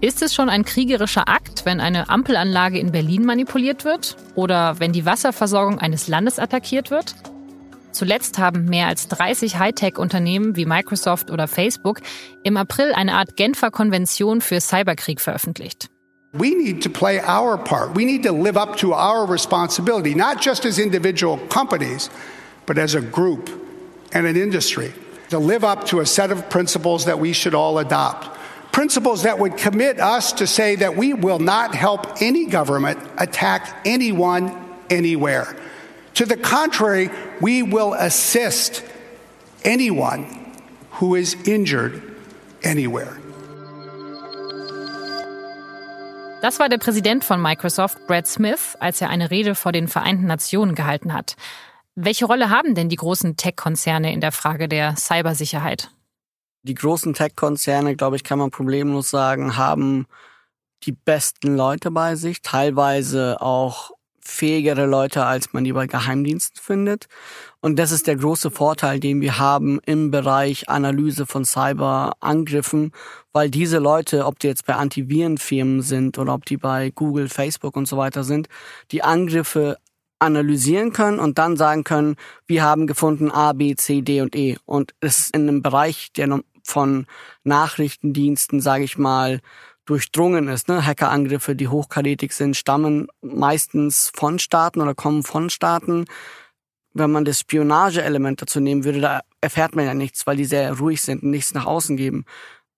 Ist 0.00 0.22
es 0.22 0.34
schon 0.34 0.48
ein 0.48 0.64
kriegerischer 0.64 1.28
Akt, 1.28 1.64
wenn 1.64 1.80
eine 1.80 2.08
Ampelanlage 2.08 2.78
in 2.78 2.92
Berlin 2.92 3.24
manipuliert 3.24 3.84
wird? 3.84 4.16
Oder 4.34 4.80
wenn 4.80 4.92
die 4.92 5.04
Wasserversorgung 5.04 5.78
eines 5.78 6.08
Landes 6.08 6.38
attackiert 6.38 6.90
wird? 6.90 7.14
Zuletzt 7.92 8.38
haben 8.38 8.64
mehr 8.64 8.88
als 8.88 9.06
30 9.08 9.58
Hightech-Unternehmen 9.58 10.56
wie 10.56 10.66
Microsoft 10.66 11.30
oder 11.30 11.46
Facebook 11.46 12.00
im 12.42 12.56
April 12.56 12.92
eine 12.92 13.14
Art 13.14 13.36
Genfer 13.36 13.70
Konvention 13.70 14.40
für 14.40 14.60
Cyberkrieg 14.60 15.20
veröffentlicht. 15.20 15.90
We 16.34 16.54
need 16.54 16.82
to 16.82 16.90
play 16.90 17.20
our 17.20 17.56
part. 17.56 17.94
We 17.94 18.04
need 18.04 18.24
to 18.24 18.32
live 18.32 18.56
up 18.56 18.76
to 18.78 18.92
our 18.92 19.24
responsibility, 19.24 20.14
not 20.14 20.40
just 20.40 20.64
as 20.64 20.78
individual 20.78 21.38
companies, 21.38 22.10
but 22.66 22.76
as 22.76 22.94
a 22.94 23.00
group 23.00 23.48
and 24.12 24.26
an 24.26 24.36
industry, 24.36 24.92
to 25.30 25.38
live 25.38 25.62
up 25.64 25.86
to 25.86 26.00
a 26.00 26.06
set 26.06 26.32
of 26.32 26.50
principles 26.50 27.04
that 27.04 27.20
we 27.20 27.32
should 27.32 27.54
all 27.54 27.78
adopt. 27.78 28.36
Principles 28.72 29.22
that 29.22 29.38
would 29.38 29.56
commit 29.56 30.00
us 30.00 30.32
to 30.32 30.46
say 30.48 30.74
that 30.76 30.96
we 30.96 31.14
will 31.14 31.38
not 31.38 31.74
help 31.74 32.20
any 32.20 32.46
government 32.46 32.98
attack 33.16 33.82
anyone 33.84 34.60
anywhere. 34.90 35.56
To 36.14 36.26
the 36.26 36.36
contrary, 36.36 37.10
we 37.40 37.62
will 37.62 37.94
assist 37.94 38.84
anyone 39.62 40.52
who 40.92 41.14
is 41.14 41.34
injured 41.46 42.16
anywhere. 42.64 43.18
Das 46.44 46.60
war 46.60 46.68
der 46.68 46.76
Präsident 46.76 47.24
von 47.24 47.40
Microsoft, 47.40 48.06
Brad 48.06 48.26
Smith, 48.26 48.76
als 48.78 49.00
er 49.00 49.08
eine 49.08 49.30
Rede 49.30 49.54
vor 49.54 49.72
den 49.72 49.88
Vereinten 49.88 50.26
Nationen 50.26 50.74
gehalten 50.74 51.14
hat. 51.14 51.36
Welche 51.94 52.26
Rolle 52.26 52.50
haben 52.50 52.74
denn 52.74 52.90
die 52.90 52.96
großen 52.96 53.38
Tech-Konzerne 53.38 54.12
in 54.12 54.20
der 54.20 54.30
Frage 54.30 54.68
der 54.68 54.94
Cybersicherheit? 54.94 55.90
Die 56.62 56.74
großen 56.74 57.14
Tech-Konzerne, 57.14 57.96
glaube 57.96 58.16
ich, 58.16 58.24
kann 58.24 58.38
man 58.38 58.50
problemlos 58.50 59.08
sagen, 59.08 59.56
haben 59.56 60.04
die 60.82 60.92
besten 60.92 61.56
Leute 61.56 61.90
bei 61.90 62.14
sich, 62.14 62.42
teilweise 62.42 63.40
auch 63.40 63.92
fähigere 64.20 64.84
Leute, 64.84 65.24
als 65.24 65.54
man 65.54 65.64
die 65.64 65.72
bei 65.72 65.86
Geheimdiensten 65.86 66.60
findet. 66.62 67.06
Und 67.64 67.78
das 67.78 67.92
ist 67.92 68.06
der 68.08 68.16
große 68.16 68.50
Vorteil, 68.50 69.00
den 69.00 69.22
wir 69.22 69.38
haben 69.38 69.80
im 69.86 70.10
Bereich 70.10 70.68
Analyse 70.68 71.24
von 71.24 71.46
Cyberangriffen, 71.46 72.92
weil 73.32 73.48
diese 73.48 73.78
Leute, 73.78 74.26
ob 74.26 74.38
die 74.38 74.48
jetzt 74.48 74.66
bei 74.66 74.74
Antivirenfirmen 74.74 75.80
sind 75.80 76.18
oder 76.18 76.34
ob 76.34 76.44
die 76.44 76.58
bei 76.58 76.90
Google, 76.90 77.30
Facebook 77.30 77.74
und 77.74 77.88
so 77.88 77.96
weiter 77.96 78.22
sind, 78.22 78.48
die 78.92 79.02
Angriffe 79.02 79.78
analysieren 80.18 80.92
können 80.92 81.18
und 81.18 81.38
dann 81.38 81.56
sagen 81.56 81.84
können, 81.84 82.16
wir 82.46 82.62
haben 82.62 82.86
gefunden 82.86 83.30
A, 83.30 83.54
B, 83.54 83.74
C, 83.76 84.02
D 84.02 84.20
und 84.20 84.36
E. 84.36 84.58
Und 84.66 84.94
es 85.00 85.20
ist 85.20 85.34
in 85.34 85.48
einem 85.48 85.62
Bereich, 85.62 86.12
der 86.12 86.42
von 86.64 87.06
Nachrichtendiensten, 87.44 88.60
sage 88.60 88.84
ich 88.84 88.98
mal, 88.98 89.40
durchdrungen 89.86 90.48
ist. 90.48 90.68
Ne? 90.68 90.84
Hackerangriffe, 90.84 91.56
die 91.56 91.68
hochkarätig 91.68 92.32
sind, 92.32 92.58
stammen 92.58 93.08
meistens 93.22 94.12
von 94.14 94.38
Staaten 94.38 94.82
oder 94.82 94.94
kommen 94.94 95.22
von 95.22 95.48
Staaten. 95.48 96.04
Wenn 96.94 97.10
man 97.10 97.24
das 97.24 97.40
Spionage-Element 97.40 98.40
dazu 98.40 98.60
nehmen 98.60 98.84
würde, 98.84 99.00
da 99.00 99.20
erfährt 99.40 99.74
man 99.74 99.84
ja 99.84 99.94
nichts, 99.94 100.26
weil 100.26 100.36
die 100.36 100.44
sehr 100.44 100.78
ruhig 100.78 101.02
sind 101.02 101.22
und 101.22 101.30
nichts 101.30 101.52
nach 101.52 101.66
außen 101.66 101.96
geben. 101.96 102.24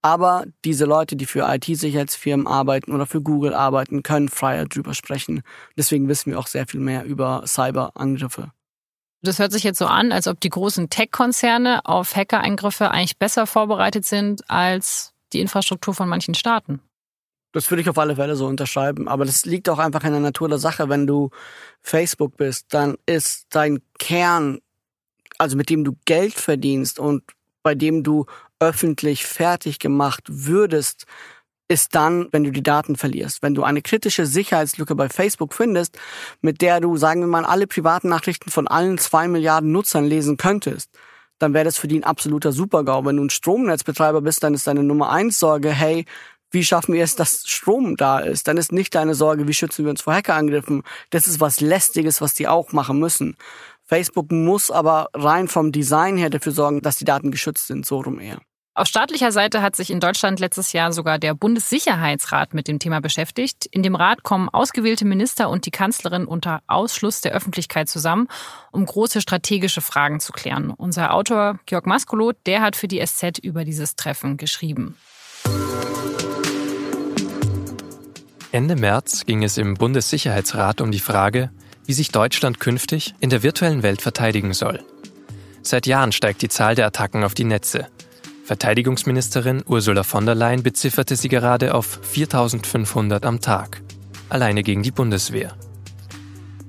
Aber 0.03 0.45
diese 0.65 0.85
Leute, 0.85 1.17
die 1.17 1.27
für 1.27 1.53
IT-Sicherheitsfirmen 1.53 2.47
arbeiten 2.47 2.93
oder 2.93 3.07
für 3.07 3.21
Google 3.21 3.55
arbeiten, 3.55 4.03
können 4.03 4.29
freier 4.29 4.67
drüber 4.67 4.95
sprechen. 4.95 5.43
Deswegen 5.77 6.09
wissen 6.09 6.31
wir 6.31 6.39
auch 6.39 6.47
sehr 6.47 6.67
viel 6.67 6.81
mehr 6.81 7.05
über 7.05 7.43
Cyberangriffe. 7.47 8.53
Das 9.23 9.39
hört 9.39 9.53
sich 9.53 9.65
jetzt 9.65 9.79
so 9.79 9.87
an, 9.87 10.13
als 10.13 10.29
ob 10.29 10.41
die 10.41 10.51
großen 10.51 10.89
Tech-Konzerne 10.91 11.85
auf 11.85 12.15
Hackereingriffe 12.15 12.91
eigentlich 12.91 13.19
besser 13.19 13.47
vorbereitet 13.47 14.05
sind 14.05 14.49
als 14.49 15.13
die 15.33 15.41
Infrastruktur 15.41 15.95
von 15.95 16.09
manchen 16.09 16.35
Staaten. 16.35 16.81
Das 17.57 17.71
würde 17.71 17.81
ich 17.81 17.89
auf 17.89 17.97
alle 17.97 18.17
Fälle 18.17 18.37
so 18.37 18.47
unterschreiben. 18.47 19.09
Aber 19.09 19.25
das 19.25 19.47
liegt 19.47 19.71
auch 19.71 19.79
einfach 19.79 20.05
in 20.05 20.13
der 20.13 20.21
Natur 20.21 20.47
der 20.47 20.59
Sache. 20.59 20.91
Wenn 20.91 21.07
du 21.07 21.31
Facebook 21.81 22.37
bist, 22.37 22.67
dann 22.75 22.97
ist 23.07 23.47
dein 23.49 23.81
Kern, 23.99 24.59
also 25.39 25.57
mit 25.57 25.71
dem 25.71 25.83
du 25.83 25.97
Geld 26.05 26.35
verdienst 26.35 26.99
und 26.99 27.23
bei 27.63 27.75
dem 27.75 28.03
du 28.03 28.27
öffentlich 28.61 29.25
fertig 29.25 29.79
gemacht 29.79 30.25
würdest, 30.29 31.07
ist 31.67 31.95
dann, 31.95 32.29
wenn 32.31 32.45
du 32.45 32.53
die 32.53 32.63
Daten 32.63 32.95
verlierst. 32.95 33.43
Wenn 33.43 33.55
du 33.55 33.63
eine 33.63 33.81
kritische 33.81 34.27
Sicherheitslücke 34.27 34.95
bei 34.95 35.09
Facebook 35.09 35.55
findest, 35.55 35.99
mit 36.43 36.61
der 36.61 36.81
du, 36.81 36.99
sagen 36.99 37.23
wir 37.23 37.27
mal, 37.27 37.47
alle 37.47 37.67
privaten 37.67 38.11
Nachrichten 38.11 38.51
von 38.51 38.69
allen 38.69 38.99
zwei 38.99 39.29
Milliarden 39.29 39.73
Nutzern 39.73 40.05
lesen 40.05 40.37
könntest, 40.37 40.91
dann 41.39 41.55
wäre 41.55 41.65
das 41.65 41.79
für 41.79 41.89
die 41.89 41.99
ein 41.99 42.05
absoluter 42.05 42.53
Supergau. 42.53 43.05
Wenn 43.07 43.17
du 43.17 43.25
ein 43.25 43.31
Stromnetzbetreiber 43.31 44.21
bist, 44.21 44.43
dann 44.43 44.53
ist 44.53 44.67
deine 44.67 44.83
Nummer 44.83 45.11
eins 45.11 45.39
Sorge, 45.39 45.71
hey, 45.71 46.05
wie 46.51 46.65
schaffen 46.65 46.95
wir 46.95 47.05
es, 47.05 47.17
dass 47.17 47.43
Strom 47.47 47.97
da 47.97 48.19
ist? 48.19 48.49
Dann 48.49 48.57
ist 48.57 48.73
nicht 48.73 48.95
deine 48.95 49.15
Sorge, 49.15 49.49
wie 49.49 49.55
schützen 49.55 49.85
wir 49.85 49.91
uns 49.91 50.03
vor 50.03 50.15
Hackerangriffen. 50.15 50.83
Das 51.11 51.27
ist 51.27 51.41
was 51.41 51.61
Lästiges, 51.61 52.21
was 52.21 52.35
die 52.35 52.49
auch 52.49 52.73
machen 52.73 52.99
müssen. 52.99 53.37
Facebook 53.85 54.33
muss 54.33 54.71
aber 54.71 55.09
rein 55.15 55.49
vom 55.49 55.73
Design 55.73 56.17
her 56.17 56.31
dafür 56.31 56.53
sorgen, 56.53 56.83
dass 56.83 56.97
die 56.97 57.05
Daten 57.05 57.31
geschützt 57.31 57.67
sind, 57.67 57.87
so 57.87 58.01
rum 58.01 58.21
eher. 58.21 58.41
Auf 58.77 58.89
staatlicher 58.89 59.33
Seite 59.33 59.63
hat 59.63 59.75
sich 59.75 59.91
in 59.91 60.01
Deutschland 60.01 60.39
letztes 60.39 60.75
Jahr 60.75 60.93
sogar 60.93 61.19
der 61.19 61.33
Bundessicherheitsrat 61.33 62.53
mit 62.53 62.69
dem 62.69 62.79
Thema 62.79 63.01
beschäftigt. 63.01 63.65
In 63.65 63.83
dem 63.83 63.95
Rat 63.95 64.23
kommen 64.23 64.51
ausgewählte 64.51 65.07
Minister 65.07 65.49
und 65.49 65.65
die 65.65 65.71
Kanzlerin 65.71 66.27
unter 66.27 66.61
Ausschluss 66.67 67.23
der 67.23 67.33
Öffentlichkeit 67.33 67.89
zusammen, 67.89 68.29
um 68.73 68.85
große 68.85 69.23
strategische 69.23 69.81
Fragen 69.81 70.21
zu 70.21 70.33
klären. 70.33 70.71
Unser 70.77 71.15
Autor 71.15 71.59
Georg 71.65 71.87
Maskolot, 71.87 72.37
der 72.45 72.61
hat 72.61 72.77
für 72.77 72.87
die 72.87 73.03
SZ 73.03 73.39
über 73.39 73.65
dieses 73.65 73.97
Treffen 73.97 74.37
geschrieben. 74.37 74.99
Ende 78.53 78.77
März 78.77 79.27
ging 79.27 79.43
es 79.43 79.59
im 79.59 79.75
Bundessicherheitsrat 79.75 80.81
um 80.81 80.93
die 80.93 81.01
Frage, 81.01 81.51
wie 81.85 81.93
sich 81.93 82.11
Deutschland 82.11 82.61
künftig 82.61 83.15
in 83.21 83.31
der 83.31 83.43
virtuellen 83.43 83.83
Welt 83.83 84.01
verteidigen 84.01 84.55
soll. 84.55 84.83
Seit 85.63 85.87
Jahren 85.87 86.13
steigt 86.13 86.43
die 86.43 86.49
Zahl 86.49 86.75
der 86.75 86.87
Attacken 86.87 87.25
auf 87.25 87.35
die 87.35 87.45
Netze. 87.45 87.89
Verteidigungsministerin 88.45 89.65
Ursula 89.67 90.05
von 90.05 90.25
der 90.25 90.37
Leyen 90.37 90.63
bezifferte 90.63 91.17
sie 91.17 91.29
gerade 91.29 91.75
auf 91.75 91.99
4500 92.03 93.25
am 93.27 93.41
Tag, 93.41 93.83
alleine 94.29 94.63
gegen 94.63 94.85
die 94.85 94.93
Bundeswehr. 94.93 95.57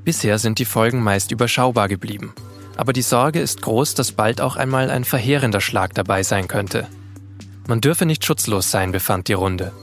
Bisher 0.04 0.40
sind 0.40 0.58
die 0.58 0.66
Folgen 0.66 1.04
meist 1.04 1.32
überschaubar 1.32 1.88
geblieben. 1.88 2.34
Aber 2.76 2.94
die 2.94 3.02
Sorge 3.02 3.40
ist 3.40 3.62
groß, 3.62 3.94
dass 3.94 4.12
bald 4.12 4.42
auch 4.42 4.56
einmal 4.56 4.90
ein 4.90 5.04
verheerender 5.04 5.62
Schlag 5.62 5.94
dabei 5.94 6.24
sein 6.24 6.48
könnte. 6.48 6.88
Man 7.68 7.82
dürfe 7.82 8.06
nicht 8.06 8.24
schutzlos 8.24 8.72
sein, 8.72 8.92
befand 8.92 9.28
die 9.28 9.34
Runde. 9.34 9.74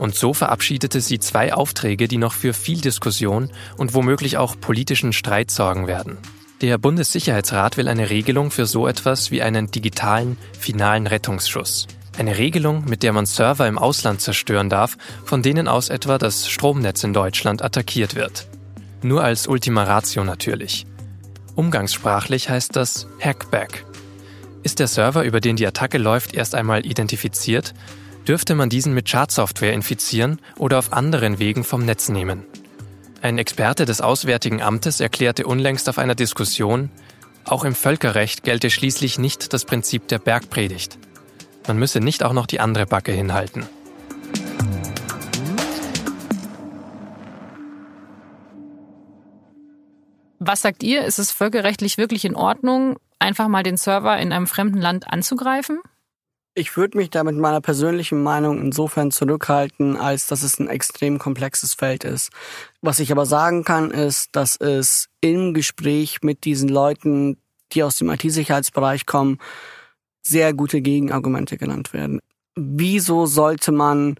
Und 0.00 0.14
so 0.14 0.32
verabschiedete 0.32 1.02
sie 1.02 1.18
zwei 1.18 1.52
Aufträge, 1.52 2.08
die 2.08 2.16
noch 2.16 2.32
für 2.32 2.54
viel 2.54 2.80
Diskussion 2.80 3.50
und 3.76 3.92
womöglich 3.92 4.38
auch 4.38 4.58
politischen 4.58 5.12
Streit 5.12 5.50
sorgen 5.50 5.86
werden. 5.86 6.16
Der 6.62 6.78
Bundessicherheitsrat 6.78 7.76
will 7.76 7.86
eine 7.86 8.08
Regelung 8.08 8.50
für 8.50 8.64
so 8.64 8.88
etwas 8.88 9.30
wie 9.30 9.42
einen 9.42 9.70
digitalen 9.70 10.38
finalen 10.58 11.06
Rettungsschuss. 11.06 11.86
Eine 12.16 12.38
Regelung, 12.38 12.86
mit 12.86 13.02
der 13.02 13.12
man 13.12 13.26
Server 13.26 13.68
im 13.68 13.76
Ausland 13.76 14.22
zerstören 14.22 14.70
darf, 14.70 14.96
von 15.26 15.42
denen 15.42 15.68
aus 15.68 15.90
etwa 15.90 16.16
das 16.16 16.48
Stromnetz 16.48 17.04
in 17.04 17.12
Deutschland 17.12 17.62
attackiert 17.62 18.14
wird. 18.14 18.46
Nur 19.02 19.22
als 19.22 19.48
Ultima 19.48 19.84
Ratio 19.84 20.24
natürlich. 20.24 20.86
Umgangssprachlich 21.56 22.48
heißt 22.48 22.74
das 22.74 23.06
Hackback. 23.22 23.84
Ist 24.62 24.78
der 24.78 24.88
Server, 24.88 25.24
über 25.24 25.42
den 25.42 25.56
die 25.56 25.66
Attacke 25.66 25.98
läuft, 25.98 26.32
erst 26.32 26.54
einmal 26.54 26.86
identifiziert, 26.86 27.74
dürfte 28.30 28.54
man 28.54 28.68
diesen 28.68 28.94
mit 28.94 29.08
Schadsoftware 29.08 29.72
infizieren 29.72 30.40
oder 30.56 30.78
auf 30.78 30.92
anderen 30.92 31.40
Wegen 31.40 31.64
vom 31.64 31.84
Netz 31.84 32.08
nehmen. 32.08 32.44
Ein 33.22 33.38
Experte 33.38 33.86
des 33.86 34.00
Auswärtigen 34.00 34.62
Amtes 34.62 35.00
erklärte 35.00 35.46
unlängst 35.46 35.88
auf 35.88 35.98
einer 35.98 36.14
Diskussion, 36.14 36.90
auch 37.44 37.64
im 37.64 37.74
Völkerrecht 37.74 38.44
gelte 38.44 38.70
schließlich 38.70 39.18
nicht 39.18 39.52
das 39.52 39.64
Prinzip 39.64 40.06
der 40.06 40.20
Bergpredigt. 40.20 40.96
Man 41.66 41.76
müsse 41.76 41.98
nicht 41.98 42.22
auch 42.22 42.32
noch 42.32 42.46
die 42.46 42.60
andere 42.60 42.86
Backe 42.86 43.10
hinhalten. 43.10 43.66
Was 50.38 50.62
sagt 50.62 50.84
ihr? 50.84 51.04
Ist 51.04 51.18
es 51.18 51.32
völkerrechtlich 51.32 51.98
wirklich 51.98 52.24
in 52.24 52.36
Ordnung, 52.36 52.96
einfach 53.18 53.48
mal 53.48 53.64
den 53.64 53.76
Server 53.76 54.16
in 54.18 54.32
einem 54.32 54.46
fremden 54.46 54.78
Land 54.78 55.12
anzugreifen? 55.12 55.80
Ich 56.54 56.76
würde 56.76 56.98
mich 56.98 57.10
da 57.10 57.22
mit 57.22 57.36
meiner 57.36 57.60
persönlichen 57.60 58.22
Meinung 58.22 58.60
insofern 58.60 59.12
zurückhalten, 59.12 59.96
als 59.96 60.26
dass 60.26 60.42
es 60.42 60.58
ein 60.58 60.68
extrem 60.68 61.18
komplexes 61.18 61.74
Feld 61.74 62.02
ist. 62.02 62.30
Was 62.80 62.98
ich 62.98 63.12
aber 63.12 63.24
sagen 63.24 63.62
kann, 63.64 63.92
ist, 63.92 64.34
dass 64.34 64.56
es 64.56 65.08
im 65.20 65.54
Gespräch 65.54 66.22
mit 66.22 66.44
diesen 66.44 66.68
Leuten, 66.68 67.36
die 67.72 67.84
aus 67.84 67.96
dem 67.96 68.10
IT-Sicherheitsbereich 68.10 69.06
kommen, 69.06 69.38
sehr 70.22 70.52
gute 70.52 70.80
Gegenargumente 70.80 71.56
genannt 71.56 71.92
werden. 71.92 72.20
Wieso 72.56 73.26
sollte 73.26 73.70
man 73.70 74.16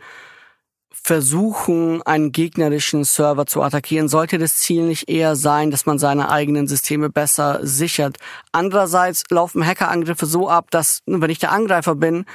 versuchen, 1.02 2.02
einen 2.02 2.32
gegnerischen 2.32 3.04
Server 3.04 3.46
zu 3.46 3.62
attackieren, 3.62 4.08
sollte 4.08 4.38
das 4.38 4.56
Ziel 4.56 4.84
nicht 4.84 5.08
eher 5.08 5.34
sein, 5.36 5.70
dass 5.70 5.86
man 5.86 5.98
seine 5.98 6.30
eigenen 6.30 6.68
Systeme 6.68 7.10
besser 7.10 7.60
sichert. 7.62 8.18
Andererseits 8.52 9.24
laufen 9.30 9.66
Hackerangriffe 9.66 10.26
so 10.26 10.48
ab, 10.48 10.70
dass, 10.70 11.00
wenn 11.06 11.30
ich 11.30 11.38
der 11.38 11.52
Angreifer 11.52 11.94
bin, 11.94 12.26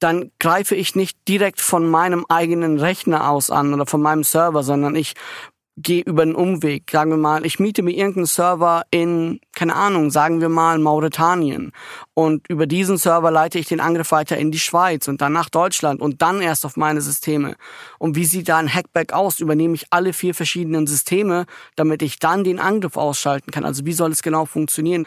dann 0.00 0.30
greife 0.38 0.74
ich 0.74 0.94
nicht 0.94 1.16
direkt 1.26 1.60
von 1.60 1.88
meinem 1.88 2.24
eigenen 2.28 2.78
Rechner 2.78 3.28
aus 3.28 3.50
an 3.50 3.74
oder 3.74 3.86
von 3.86 4.00
meinem 4.00 4.24
Server, 4.24 4.62
sondern 4.62 4.94
ich 4.94 5.14
gehe 5.82 6.02
über 6.02 6.22
einen 6.22 6.34
Umweg. 6.34 6.90
Sagen 6.90 7.10
wir 7.10 7.16
mal, 7.16 7.46
ich 7.46 7.58
miete 7.58 7.82
mir 7.82 7.92
irgendeinen 7.92 8.26
Server 8.26 8.84
in, 8.90 9.40
keine 9.54 9.74
Ahnung, 9.74 10.10
sagen 10.10 10.40
wir 10.40 10.48
mal 10.48 10.78
Mauretanien. 10.78 11.72
Und 12.14 12.48
über 12.48 12.66
diesen 12.66 12.98
Server 12.98 13.30
leite 13.30 13.58
ich 13.58 13.68
den 13.68 13.80
Angriff 13.80 14.10
weiter 14.12 14.36
in 14.36 14.50
die 14.50 14.58
Schweiz 14.58 15.08
und 15.08 15.20
dann 15.20 15.32
nach 15.32 15.48
Deutschland 15.48 16.00
und 16.00 16.22
dann 16.22 16.40
erst 16.40 16.66
auf 16.66 16.76
meine 16.76 17.00
Systeme. 17.00 17.56
Und 17.98 18.16
wie 18.16 18.24
sieht 18.24 18.48
da 18.48 18.58
ein 18.58 18.72
Hackback 18.72 19.12
aus? 19.12 19.40
Übernehme 19.40 19.74
ich 19.74 19.86
alle 19.90 20.12
vier 20.12 20.34
verschiedenen 20.34 20.86
Systeme, 20.86 21.46
damit 21.76 22.02
ich 22.02 22.18
dann 22.18 22.44
den 22.44 22.58
Angriff 22.58 22.96
ausschalten 22.96 23.50
kann? 23.50 23.64
Also 23.64 23.84
wie 23.84 23.92
soll 23.92 24.10
es 24.10 24.22
genau 24.22 24.46
funktionieren? 24.46 25.06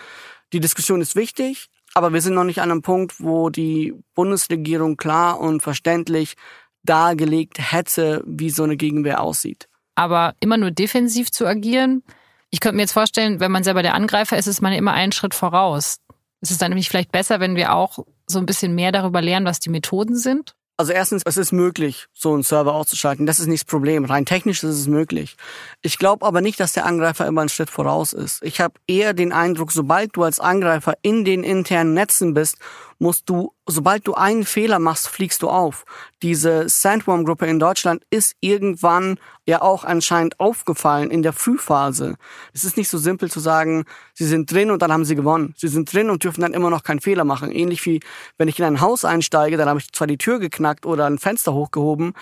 Die 0.54 0.60
Diskussion 0.60 1.02
ist 1.02 1.16
wichtig, 1.16 1.70
aber 1.94 2.14
wir 2.14 2.22
sind 2.22 2.36
noch 2.36 2.44
nicht 2.44 2.62
an 2.62 2.72
einem 2.72 2.82
Punkt, 2.82 3.20
wo 3.20 3.50
die 3.50 3.94
Bundesregierung 4.16 4.98
klar 4.98 5.40
und 5.40 5.62
verständlich 5.62 6.36
dargelegt 6.84 7.58
hätte, 7.60 8.24
wie 8.26 8.50
so 8.50 8.64
eine 8.64 8.76
Gegenwehr 8.78 9.22
aussieht 9.22 9.71
aber 9.96 10.36
immer 10.40 10.58
nur 10.58 10.72
defensiv 10.72 11.32
zu 11.32 11.46
agieren. 11.46 12.04
Ich 12.50 12.60
könnte 12.60 12.76
mir 12.76 12.84
jetzt 12.84 12.94
vorstellen, 12.94 13.40
wenn 13.40 13.52
man 13.52 13.64
selber 13.64 13.84
der 13.84 13.94
Angreifer 13.94 14.38
ist, 14.38 14.48
ist 14.48 14.62
man 14.62 14.74
immer 14.74 14.94
einen 14.94 15.12
Schritt 15.12 15.34
voraus. 15.34 16.00
Ist 16.42 16.52
es 16.52 16.58
dann 16.58 16.72
nämlich 16.72 16.90
vielleicht 16.90 17.12
besser, 17.12 17.40
wenn 17.40 17.56
wir 17.56 17.74
auch 17.74 18.00
so 18.28 18.40
ein 18.40 18.46
bisschen 18.46 18.76
mehr 18.76 18.92
darüber 18.92 19.22
lernen, 19.22 19.46
was 19.46 19.60
die 19.60 19.70
Methoden 19.70 20.16
sind? 20.16 20.56
Also 20.82 20.94
erstens, 20.94 21.22
es 21.26 21.38
ist 21.38 21.52
möglich, 21.52 22.08
so 22.12 22.34
einen 22.34 22.42
Server 22.42 22.74
auszuschalten. 22.74 23.28
Das 23.28 23.40
ist 23.40 23.46
nicht 23.46 23.66
das 23.66 23.70
Problem. 23.70 24.04
Rein 24.04 24.26
technisch 24.26 24.64
ist 24.64 24.76
es 24.76 24.88
möglich. 24.88 25.38
Ich 25.84 26.00
glaube 26.00 26.26
aber 26.26 26.42
nicht, 26.42 26.60
dass 26.60 26.74
der 26.74 26.88
Angreifer 26.88 27.28
immer 27.28 27.42
einen 27.42 27.50
Schritt 27.50 27.70
voraus 27.70 28.14
ist. 28.14 28.42
Ich 28.42 28.60
habe 28.60 28.74
eher 28.88 29.14
den 29.14 29.32
Eindruck, 29.32 29.72
sobald 29.72 30.16
du 30.16 30.24
als 30.24 30.40
Angreifer 30.40 30.96
in 31.04 31.24
den 31.24 31.44
internen 31.44 31.94
Netzen 31.94 32.34
bist 32.34 32.58
musst 33.02 33.30
du, 33.30 33.54
sobald 33.66 34.06
du 34.08 34.14
einen 34.14 34.46
Fehler 34.46 34.78
machst, 34.78 35.08
fliegst 35.08 35.42
du 35.42 35.50
auf. 35.50 35.86
Diese 36.22 36.70
Sandworm-Gruppe 36.70 37.48
in 37.48 37.58
Deutschland 37.58 38.04
ist 38.12 38.36
irgendwann 38.42 39.18
ja 39.48 39.64
auch 39.64 39.84
anscheinend 39.84 40.40
aufgefallen 40.40 41.10
in 41.10 41.24
der 41.24 41.34
Frühphase. 41.34 42.16
Es 42.54 42.64
ist 42.64 42.78
nicht 42.78 42.90
so 42.90 43.00
simpel 43.00 43.32
zu 43.32 43.40
sagen, 43.40 43.86
sie 44.14 44.26
sind 44.26 44.52
drin 44.52 44.70
und 44.70 44.84
dann 44.84 44.94
haben 44.94 45.04
sie 45.04 45.16
gewonnen. 45.16 45.56
Sie 45.58 45.68
sind 45.68 45.92
drin 45.92 46.12
und 46.12 46.24
dürfen 46.24 46.42
dann 46.42 46.54
immer 46.54 46.70
noch 46.70 46.84
keinen 46.84 47.02
Fehler 47.02 47.24
machen. 47.24 47.52
Ähnlich 47.52 47.84
wie 47.88 48.02
wenn 48.38 48.48
ich 48.48 48.60
in 48.60 48.66
ein 48.66 48.82
Haus 48.82 49.04
einsteige, 49.04 49.58
dann 49.58 49.68
habe 49.68 49.80
ich 49.80 49.92
zwar 49.92 50.06
die 50.06 50.20
Tür 50.20 50.38
geknackt 50.38 50.86
oder 50.86 51.08
ein 51.08 51.18
Fenster 51.18 51.54
hochgehoben, 51.54 52.14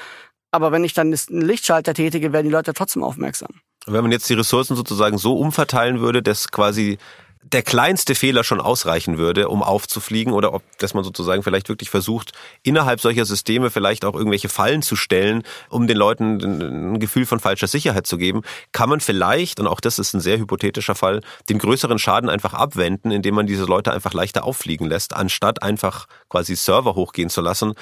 aber 0.52 0.72
wenn 0.72 0.86
ich 0.86 0.94
dann 0.94 1.14
einen 1.14 1.42
Lichtschalter 1.42 1.94
tätige, 1.94 2.32
werden 2.32 2.46
die 2.46 2.54
Leute 2.54 2.74
trotzdem 2.74 3.04
aufmerksam. 3.04 3.50
Wenn 3.86 4.02
man 4.02 4.12
jetzt 4.12 4.30
die 4.30 4.34
Ressourcen 4.34 4.76
sozusagen 4.76 5.18
so 5.18 5.38
umverteilen 5.38 6.00
würde, 6.00 6.22
dass 6.24 6.52
quasi 6.52 6.98
der 7.42 7.64
kleinste 7.64 8.16
Fehler 8.16 8.44
schon 8.44 8.60
ausreichen 8.60 9.18
würde, 9.18 9.48
um 9.48 9.64
aufzufliegen 9.64 10.34
oder 10.34 10.54
ob, 10.54 10.62
dass 10.80 10.94
man 10.94 11.04
sozusagen 11.04 11.42
vielleicht 11.42 11.70
wirklich 11.70 11.90
versucht, 11.90 12.34
innerhalb 12.64 13.00
solcher 13.00 13.26
Systeme 13.26 13.70
vielleicht 13.70 14.04
auch 14.04 14.14
irgendwelche 14.14 14.50
Fallen 14.50 14.82
zu 14.82 14.96
stellen, 14.98 15.44
um 15.70 15.88
den 15.88 15.96
Leuten 15.96 16.94
ein 16.94 17.00
Gefühl 17.00 17.26
von 17.26 17.40
falscher 17.40 17.68
Sicherheit 17.68 18.08
zu 18.08 18.18
geben, 18.18 18.42
kann 18.74 18.90
man 18.90 19.00
vielleicht, 19.00 19.60
und 19.60 19.68
auch 19.68 19.80
das 19.80 20.00
ist 20.00 20.14
ein 20.14 20.20
sehr 20.20 20.38
hypothetischer 20.38 20.96
Fall, 20.96 21.22
den 21.48 21.60
größeren 21.60 21.98
Schaden 21.98 22.30
einfach 22.30 22.54
abwenden, 22.54 23.12
indem 23.12 23.36
man 23.36 23.48
diese 23.48 23.64
Leute 23.66 23.94
einfach 23.94 24.14
leichter 24.14 24.44
auffliegen 24.44 24.88
lässt, 24.88 25.16
anstatt 25.16 25.64
einfach 25.64 26.08
quasi 26.28 26.56
Server 26.56 26.96
hochgehen 26.96 27.30
zu 27.30 27.40
lassen, 27.40 27.74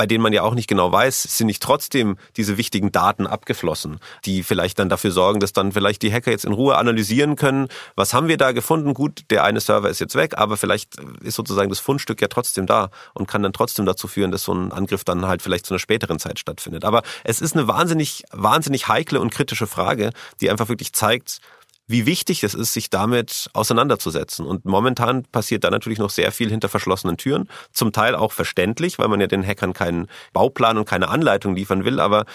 bei 0.00 0.06
denen 0.06 0.22
man 0.22 0.32
ja 0.32 0.44
auch 0.44 0.54
nicht 0.54 0.66
genau 0.66 0.90
weiß, 0.90 1.24
sind 1.24 1.48
nicht 1.48 1.62
trotzdem 1.62 2.16
diese 2.38 2.56
wichtigen 2.56 2.90
Daten 2.90 3.26
abgeflossen, 3.26 4.00
die 4.24 4.42
vielleicht 4.42 4.78
dann 4.78 4.88
dafür 4.88 5.10
sorgen, 5.10 5.40
dass 5.40 5.52
dann 5.52 5.72
vielleicht 5.72 6.00
die 6.00 6.10
Hacker 6.10 6.30
jetzt 6.30 6.46
in 6.46 6.54
Ruhe 6.54 6.78
analysieren 6.78 7.36
können, 7.36 7.68
was 7.96 8.14
haben 8.14 8.26
wir 8.26 8.38
da 8.38 8.52
gefunden? 8.52 8.94
Gut, 8.94 9.24
der 9.28 9.44
eine 9.44 9.60
Server 9.60 9.90
ist 9.90 9.98
jetzt 9.98 10.14
weg, 10.14 10.38
aber 10.38 10.56
vielleicht 10.56 10.96
ist 11.22 11.34
sozusagen 11.34 11.68
das 11.68 11.80
Fundstück 11.80 12.22
ja 12.22 12.28
trotzdem 12.28 12.64
da 12.64 12.88
und 13.12 13.28
kann 13.28 13.42
dann 13.42 13.52
trotzdem 13.52 13.84
dazu 13.84 14.08
führen, 14.08 14.30
dass 14.30 14.44
so 14.44 14.54
ein 14.54 14.72
Angriff 14.72 15.04
dann 15.04 15.26
halt 15.26 15.42
vielleicht 15.42 15.66
zu 15.66 15.74
einer 15.74 15.78
späteren 15.78 16.18
Zeit 16.18 16.38
stattfindet. 16.38 16.86
Aber 16.86 17.02
es 17.22 17.42
ist 17.42 17.54
eine 17.54 17.68
wahnsinnig, 17.68 18.24
wahnsinnig 18.32 18.88
heikle 18.88 19.20
und 19.20 19.28
kritische 19.28 19.66
Frage, 19.66 20.12
die 20.40 20.48
einfach 20.48 20.70
wirklich 20.70 20.94
zeigt, 20.94 21.42
wie 21.90 22.06
wichtig 22.06 22.44
es 22.44 22.54
ist, 22.54 22.72
sich 22.72 22.88
damit 22.88 23.50
auseinanderzusetzen. 23.52 24.46
Und 24.46 24.64
momentan 24.64 25.24
passiert 25.24 25.64
da 25.64 25.70
natürlich 25.70 25.98
noch 25.98 26.10
sehr 26.10 26.30
viel 26.30 26.48
hinter 26.48 26.68
verschlossenen 26.68 27.16
Türen. 27.16 27.48
Zum 27.72 27.92
Teil 27.92 28.14
auch 28.14 28.32
verständlich, 28.32 28.98
weil 28.98 29.08
man 29.08 29.20
ja 29.20 29.26
den 29.26 29.44
Hackern 29.44 29.72
keinen 29.72 30.06
Bauplan 30.32 30.78
und 30.78 30.88
keine 30.88 31.08
Anleitung 31.08 31.56
liefern 31.56 31.84
will. 31.84 31.98
Aber 31.98 32.26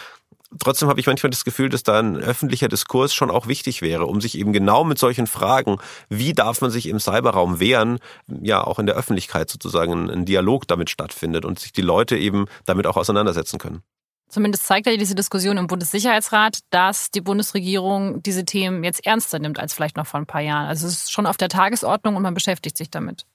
trotzdem 0.59 0.89
habe 0.89 0.99
ich 0.99 1.07
manchmal 1.07 1.29
das 1.29 1.45
Gefühl, 1.45 1.69
dass 1.69 1.83
da 1.83 1.99
ein 1.99 2.17
öffentlicher 2.17 2.67
Diskurs 2.67 3.13
schon 3.13 3.31
auch 3.31 3.47
wichtig 3.47 3.81
wäre, 3.81 4.07
um 4.07 4.19
sich 4.19 4.37
eben 4.37 4.51
genau 4.51 4.83
mit 4.83 4.99
solchen 4.99 5.25
Fragen, 5.25 5.77
wie 6.09 6.33
darf 6.33 6.59
man 6.59 6.69
sich 6.69 6.87
im 6.87 6.99
Cyberraum 6.99 7.61
wehren, 7.61 7.99
ja 8.27 8.61
auch 8.61 8.77
in 8.77 8.87
der 8.87 8.95
Öffentlichkeit 8.95 9.49
sozusagen 9.49 10.09
ein 10.09 10.25
Dialog 10.25 10.67
damit 10.67 10.89
stattfindet 10.89 11.45
und 11.45 11.59
sich 11.59 11.71
die 11.71 11.81
Leute 11.81 12.17
eben 12.17 12.45
damit 12.65 12.87
auch 12.87 12.97
auseinandersetzen 12.97 13.57
können. 13.57 13.83
Zumindest 14.27 14.65
zeigt 14.65 14.87
ja 14.87 14.97
diese 14.97 15.15
Diskussion 15.15 15.57
im 15.57 15.67
Bundessicherheitsrat, 15.67 16.59
dass 16.71 17.11
die 17.11 17.21
Bundesregierung 17.21 18.23
diese 18.23 18.43
Themen 18.43 18.83
jetzt 18.83 19.05
ernster 19.05 19.39
nimmt 19.39 19.59
als 19.59 19.73
vielleicht 19.73 19.97
noch 19.97 20.07
vor 20.07 20.19
ein 20.19 20.25
paar 20.25 20.41
Jahren. 20.41 20.67
Also 20.67 20.87
es 20.87 20.93
ist 20.93 21.11
schon 21.11 21.27
auf 21.27 21.37
der 21.37 21.49
Tagesordnung 21.49 22.15
und 22.15 22.23
man 22.23 22.33
beschäftigt 22.33 22.77
sich 22.77 22.89
damit. 22.89 23.25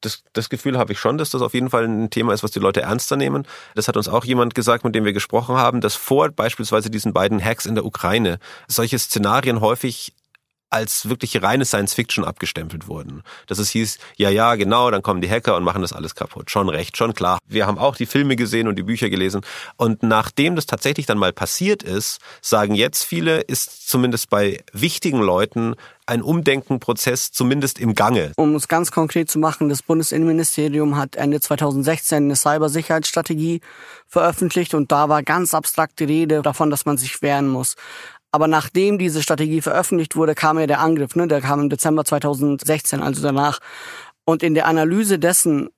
Das, 0.00 0.22
das 0.32 0.48
Gefühl 0.48 0.78
habe 0.78 0.92
ich 0.92 0.98
schon, 0.98 1.18
dass 1.18 1.30
das 1.30 1.42
auf 1.42 1.54
jeden 1.54 1.70
Fall 1.70 1.84
ein 1.84 2.10
Thema 2.10 2.32
ist, 2.32 2.42
was 2.42 2.50
die 2.50 2.58
Leute 2.58 2.82
ernster 2.82 3.16
nehmen. 3.16 3.46
Das 3.74 3.88
hat 3.88 3.96
uns 3.96 4.08
auch 4.08 4.24
jemand 4.24 4.54
gesagt, 4.54 4.84
mit 4.84 4.94
dem 4.94 5.04
wir 5.04 5.12
gesprochen 5.12 5.56
haben, 5.56 5.80
dass 5.80 5.94
vor 5.94 6.30
beispielsweise 6.30 6.90
diesen 6.90 7.12
beiden 7.12 7.42
Hacks 7.42 7.66
in 7.66 7.74
der 7.74 7.84
Ukraine 7.84 8.38
solche 8.68 8.98
Szenarien 8.98 9.60
häufig 9.60 10.14
als 10.70 11.08
wirklich 11.08 11.42
reine 11.42 11.64
Science 11.64 11.94
Fiction 11.94 12.24
abgestempelt 12.24 12.88
wurden. 12.88 13.22
Dass 13.46 13.58
es 13.58 13.70
hieß, 13.70 13.98
ja, 14.16 14.30
ja, 14.30 14.54
genau, 14.56 14.90
dann 14.90 15.02
kommen 15.02 15.20
die 15.20 15.30
Hacker 15.30 15.56
und 15.56 15.64
machen 15.64 15.82
das 15.82 15.92
alles 15.92 16.14
kaputt. 16.14 16.50
Schon 16.50 16.68
recht, 16.68 16.96
schon 16.96 17.14
klar. 17.14 17.38
Wir 17.46 17.66
haben 17.66 17.78
auch 17.78 17.96
die 17.96 18.06
Filme 18.06 18.36
gesehen 18.36 18.68
und 18.68 18.76
die 18.76 18.82
Bücher 18.82 19.08
gelesen. 19.08 19.42
Und 19.76 20.02
nachdem 20.02 20.56
das 20.56 20.66
tatsächlich 20.66 21.06
dann 21.06 21.18
mal 21.18 21.32
passiert 21.32 21.82
ist, 21.82 22.20
sagen 22.40 22.74
jetzt 22.74 23.04
viele, 23.04 23.40
ist 23.40 23.88
zumindest 23.88 24.30
bei 24.30 24.64
wichtigen 24.72 25.20
Leuten 25.20 25.76
ein 26.06 26.22
Umdenkenprozess 26.22 27.32
zumindest 27.32 27.80
im 27.80 27.94
Gange. 27.94 28.32
Um 28.36 28.54
es 28.54 28.68
ganz 28.68 28.92
konkret 28.92 29.28
zu 29.28 29.40
machen, 29.40 29.68
das 29.68 29.82
Bundesinnenministerium 29.82 30.96
hat 30.96 31.16
Ende 31.16 31.40
2016 31.40 32.24
eine 32.24 32.36
Cybersicherheitsstrategie 32.36 33.60
veröffentlicht 34.06 34.74
und 34.74 34.92
da 34.92 35.08
war 35.08 35.24
ganz 35.24 35.52
abstrakt 35.52 35.98
die 35.98 36.04
Rede 36.04 36.42
davon, 36.42 36.70
dass 36.70 36.86
man 36.86 36.96
sich 36.96 37.22
wehren 37.22 37.48
muss. 37.48 37.74
Aber 38.36 38.48
nachdem 38.48 38.98
diese 38.98 39.22
Strategie 39.22 39.62
veröffentlicht 39.62 40.14
wurde, 40.14 40.34
kam 40.34 40.58
ja 40.58 40.66
der 40.66 40.80
Angriff, 40.80 41.16
ne? 41.16 41.26
Der 41.26 41.40
kam 41.40 41.58
im 41.58 41.70
Dezember 41.70 42.04
2016, 42.04 43.00
also 43.00 43.22
danach. 43.22 43.60
Und 44.26 44.42
in 44.42 44.52
der 44.52 44.66
Analyse 44.66 45.18
dessen 45.18 45.70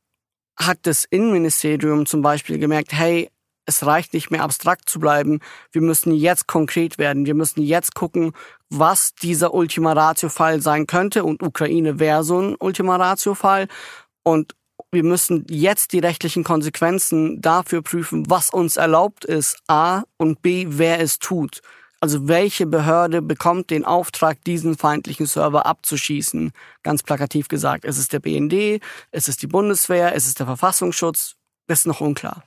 hat 0.56 0.78
das 0.82 1.04
Innenministerium 1.04 2.04
zum 2.04 2.20
Beispiel 2.20 2.58
gemerkt, 2.58 2.92
hey, 2.92 3.30
es 3.64 3.86
reicht 3.86 4.12
nicht 4.12 4.32
mehr 4.32 4.42
abstrakt 4.42 4.90
zu 4.90 4.98
bleiben. 4.98 5.38
Wir 5.70 5.82
müssen 5.82 6.12
jetzt 6.12 6.48
konkret 6.48 6.98
werden. 6.98 7.26
Wir 7.26 7.34
müssen 7.34 7.62
jetzt 7.62 7.94
gucken, 7.94 8.32
was 8.70 9.14
dieser 9.14 9.54
Ultima 9.54 9.92
Ratio-Fall 9.92 10.60
sein 10.60 10.88
könnte. 10.88 11.22
Und 11.22 11.44
Ukraine 11.44 12.00
wäre 12.00 12.24
so 12.24 12.40
ein 12.40 12.56
Ultima 12.58 12.96
Ratio-Fall. 12.96 13.68
Und 14.24 14.56
wir 14.90 15.04
müssen 15.04 15.46
jetzt 15.48 15.92
die 15.92 16.00
rechtlichen 16.00 16.42
Konsequenzen 16.42 17.40
dafür 17.40 17.82
prüfen, 17.82 18.28
was 18.28 18.50
uns 18.50 18.76
erlaubt 18.76 19.24
ist, 19.24 19.58
A 19.68 20.02
und 20.16 20.42
B, 20.42 20.66
wer 20.70 20.98
es 20.98 21.20
tut. 21.20 21.60
Also 22.00 22.28
welche 22.28 22.66
Behörde 22.66 23.22
bekommt 23.22 23.70
den 23.70 23.84
Auftrag, 23.84 24.44
diesen 24.44 24.76
feindlichen 24.76 25.26
Server 25.26 25.66
abzuschießen? 25.66 26.52
Ganz 26.82 27.02
plakativ 27.02 27.48
gesagt, 27.48 27.84
ist 27.84 27.98
es 27.98 28.08
der 28.08 28.20
BND, 28.20 28.80
ist 29.10 29.28
es 29.28 29.36
die 29.36 29.48
Bundeswehr, 29.48 30.14
ist 30.14 30.26
es 30.26 30.34
der 30.34 30.46
Verfassungsschutz? 30.46 31.34
Das 31.66 31.80
ist 31.80 31.86
noch 31.86 32.00
unklar. 32.00 32.44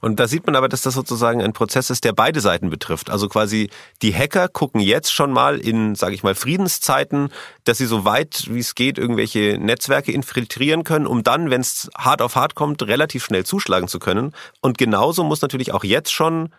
Und 0.00 0.18
da 0.18 0.26
sieht 0.26 0.46
man 0.46 0.56
aber, 0.56 0.68
dass 0.68 0.82
das 0.82 0.94
sozusagen 0.94 1.42
ein 1.42 1.52
Prozess 1.52 1.90
ist, 1.90 2.04
der 2.04 2.12
beide 2.12 2.40
Seiten 2.40 2.70
betrifft. 2.70 3.10
Also 3.10 3.28
quasi 3.28 3.68
die 4.02 4.14
Hacker 4.14 4.48
gucken 4.48 4.80
jetzt 4.80 5.12
schon 5.12 5.30
mal 5.30 5.58
in, 5.58 5.94
sage 5.94 6.14
ich 6.14 6.22
mal, 6.22 6.34
Friedenszeiten, 6.34 7.28
dass 7.64 7.78
sie 7.78 7.86
so 7.86 8.04
weit 8.04 8.46
wie 8.48 8.60
es 8.60 8.74
geht 8.74 8.98
irgendwelche 8.98 9.58
Netzwerke 9.60 10.12
infiltrieren 10.12 10.84
können, 10.84 11.06
um 11.06 11.22
dann, 11.22 11.50
wenn 11.50 11.60
es 11.60 11.90
hart 11.96 12.22
auf 12.22 12.34
hart 12.34 12.54
kommt, 12.54 12.82
relativ 12.82 13.24
schnell 13.24 13.44
zuschlagen 13.44 13.88
zu 13.88 13.98
können. 13.98 14.32
Und 14.62 14.78
genauso 14.78 15.22
muss 15.22 15.42
natürlich 15.42 15.72
auch 15.72 15.84
jetzt 15.84 16.12
schon 16.12 16.50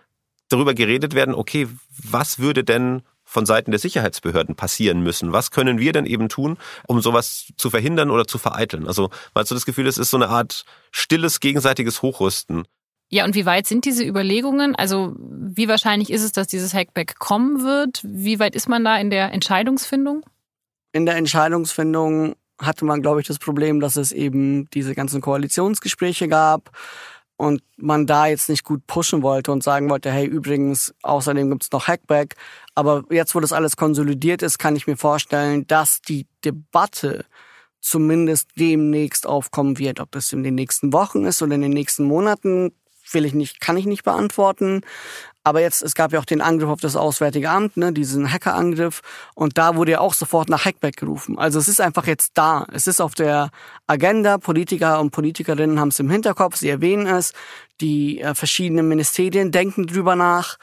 darüber 0.51 0.73
geredet 0.73 1.15
werden, 1.15 1.35
okay, 1.35 1.67
was 2.03 2.39
würde 2.39 2.63
denn 2.63 3.03
von 3.31 3.45
Seiten 3.45 3.71
der 3.71 3.79
Sicherheitsbehörden 3.79 4.55
passieren 4.55 5.01
müssen. 5.01 5.31
Was 5.31 5.51
können 5.51 5.79
wir 5.79 5.93
denn 5.93 6.05
eben 6.05 6.27
tun, 6.27 6.57
um 6.85 7.01
sowas 7.01 7.53
zu 7.55 7.69
verhindern 7.69 8.11
oder 8.11 8.27
zu 8.27 8.37
vereiteln? 8.37 8.87
Also, 8.87 9.03
man 9.33 9.41
hat 9.41 9.47
so 9.47 9.55
das 9.55 9.65
Gefühl, 9.65 9.87
es 9.87 9.97
ist 9.97 10.09
so 10.09 10.17
eine 10.17 10.27
Art 10.27 10.65
stilles 10.91 11.39
gegenseitiges 11.39 12.01
Hochrüsten. 12.01 12.65
Ja, 13.07 13.23
und 13.23 13.33
wie 13.33 13.45
weit 13.45 13.67
sind 13.67 13.85
diese 13.85 14.03
Überlegungen? 14.03 14.75
Also, 14.75 15.15
wie 15.17 15.69
wahrscheinlich 15.69 16.09
ist 16.09 16.23
es, 16.23 16.33
dass 16.33 16.47
dieses 16.47 16.73
Hackback 16.73 17.19
kommen 17.19 17.63
wird? 17.63 18.01
Wie 18.03 18.39
weit 18.39 18.53
ist 18.53 18.67
man 18.67 18.83
da 18.83 18.97
in 18.97 19.09
der 19.09 19.31
Entscheidungsfindung? 19.31 20.25
In 20.91 21.05
der 21.05 21.15
Entscheidungsfindung 21.15 22.35
hatte 22.59 22.83
man, 22.83 23.01
glaube 23.01 23.21
ich, 23.21 23.27
das 23.27 23.39
Problem, 23.39 23.79
dass 23.79 23.95
es 23.95 24.11
eben 24.11 24.69
diese 24.71 24.93
ganzen 24.93 25.21
Koalitionsgespräche 25.21 26.27
gab 26.27 26.71
und 27.41 27.63
man 27.75 28.06
da 28.06 28.27
jetzt 28.27 28.49
nicht 28.49 28.63
gut 28.63 28.86
pushen 28.86 29.23
wollte 29.23 29.51
und 29.51 29.63
sagen 29.63 29.89
wollte, 29.89 30.12
hey, 30.12 30.27
übrigens, 30.27 30.93
außerdem 31.01 31.49
gibt's 31.49 31.71
noch 31.71 31.88
Hackback. 31.88 32.36
Aber 32.75 33.04
jetzt, 33.10 33.34
wo 33.34 33.39
das 33.39 33.51
alles 33.51 33.75
konsolidiert 33.77 34.43
ist, 34.43 34.60
kann 34.60 34.75
ich 34.75 34.86
mir 34.86 34.95
vorstellen, 34.95 35.65
dass 35.65 36.01
die 36.01 36.27
Debatte 36.45 37.25
zumindest 37.80 38.49
demnächst 38.60 39.25
aufkommen 39.25 39.80
wird. 39.80 39.99
Ob 39.99 40.12
das 40.12 40.32
in 40.32 40.43
den 40.43 40.54
nächsten 40.54 40.93
Wochen 40.93 41.25
ist 41.25 41.41
oder 41.41 41.56
in 41.56 41.63
den 41.63 41.71
nächsten 41.71 42.04
Monaten, 42.04 42.75
will 43.12 43.25
ich 43.25 43.34
nicht, 43.34 43.60
kann 43.60 43.75
ich 43.75 43.88
nicht 43.88 44.04
beantworten. 44.04 44.82
Aber 45.43 45.62
jetzt, 45.62 45.82
es 45.82 45.95
gab 45.95 46.13
ja 46.13 46.19
auch 46.19 46.25
den 46.25 46.41
Angriff 46.41 46.69
auf 46.69 46.82
das 46.82 46.95
Auswärtige 46.95 47.49
Amt, 47.49 47.75
ne, 47.75 47.91
diesen 47.91 48.32
Hackerangriff. 48.32 49.01
Und 49.34 49.58
da 49.58 49.75
wurde 49.75 49.93
ja 49.93 49.99
auch 49.99 50.13
sofort 50.13 50.49
nach 50.49 50.65
Hackback 50.65 50.97
gerufen. 50.97 51.38
Also 51.39 51.58
es 51.58 51.67
ist 51.67 51.82
einfach 51.82 52.06
jetzt 52.06 52.34
da. 52.36 52.67
Es 52.71 52.86
ist 52.86 53.01
auf 53.01 53.15
der 53.15 53.49
Agenda. 53.88 54.38
Politiker 54.38 54.99
und 54.99 55.12
Politikerinnen 55.12 55.80
haben 55.80 55.88
es 55.88 55.99
im 55.99 56.10
Hinterkopf. 56.10 56.58
Sie 56.58 56.69
erwähnen 56.69 57.08
es. 57.08 57.34
Die 57.80 58.21
äh, 58.21 58.36
verschiedenen 58.36 58.88
Ministerien 58.88 59.51
denken 59.51 59.88
drüber 59.88 60.15
nach. 60.15 60.58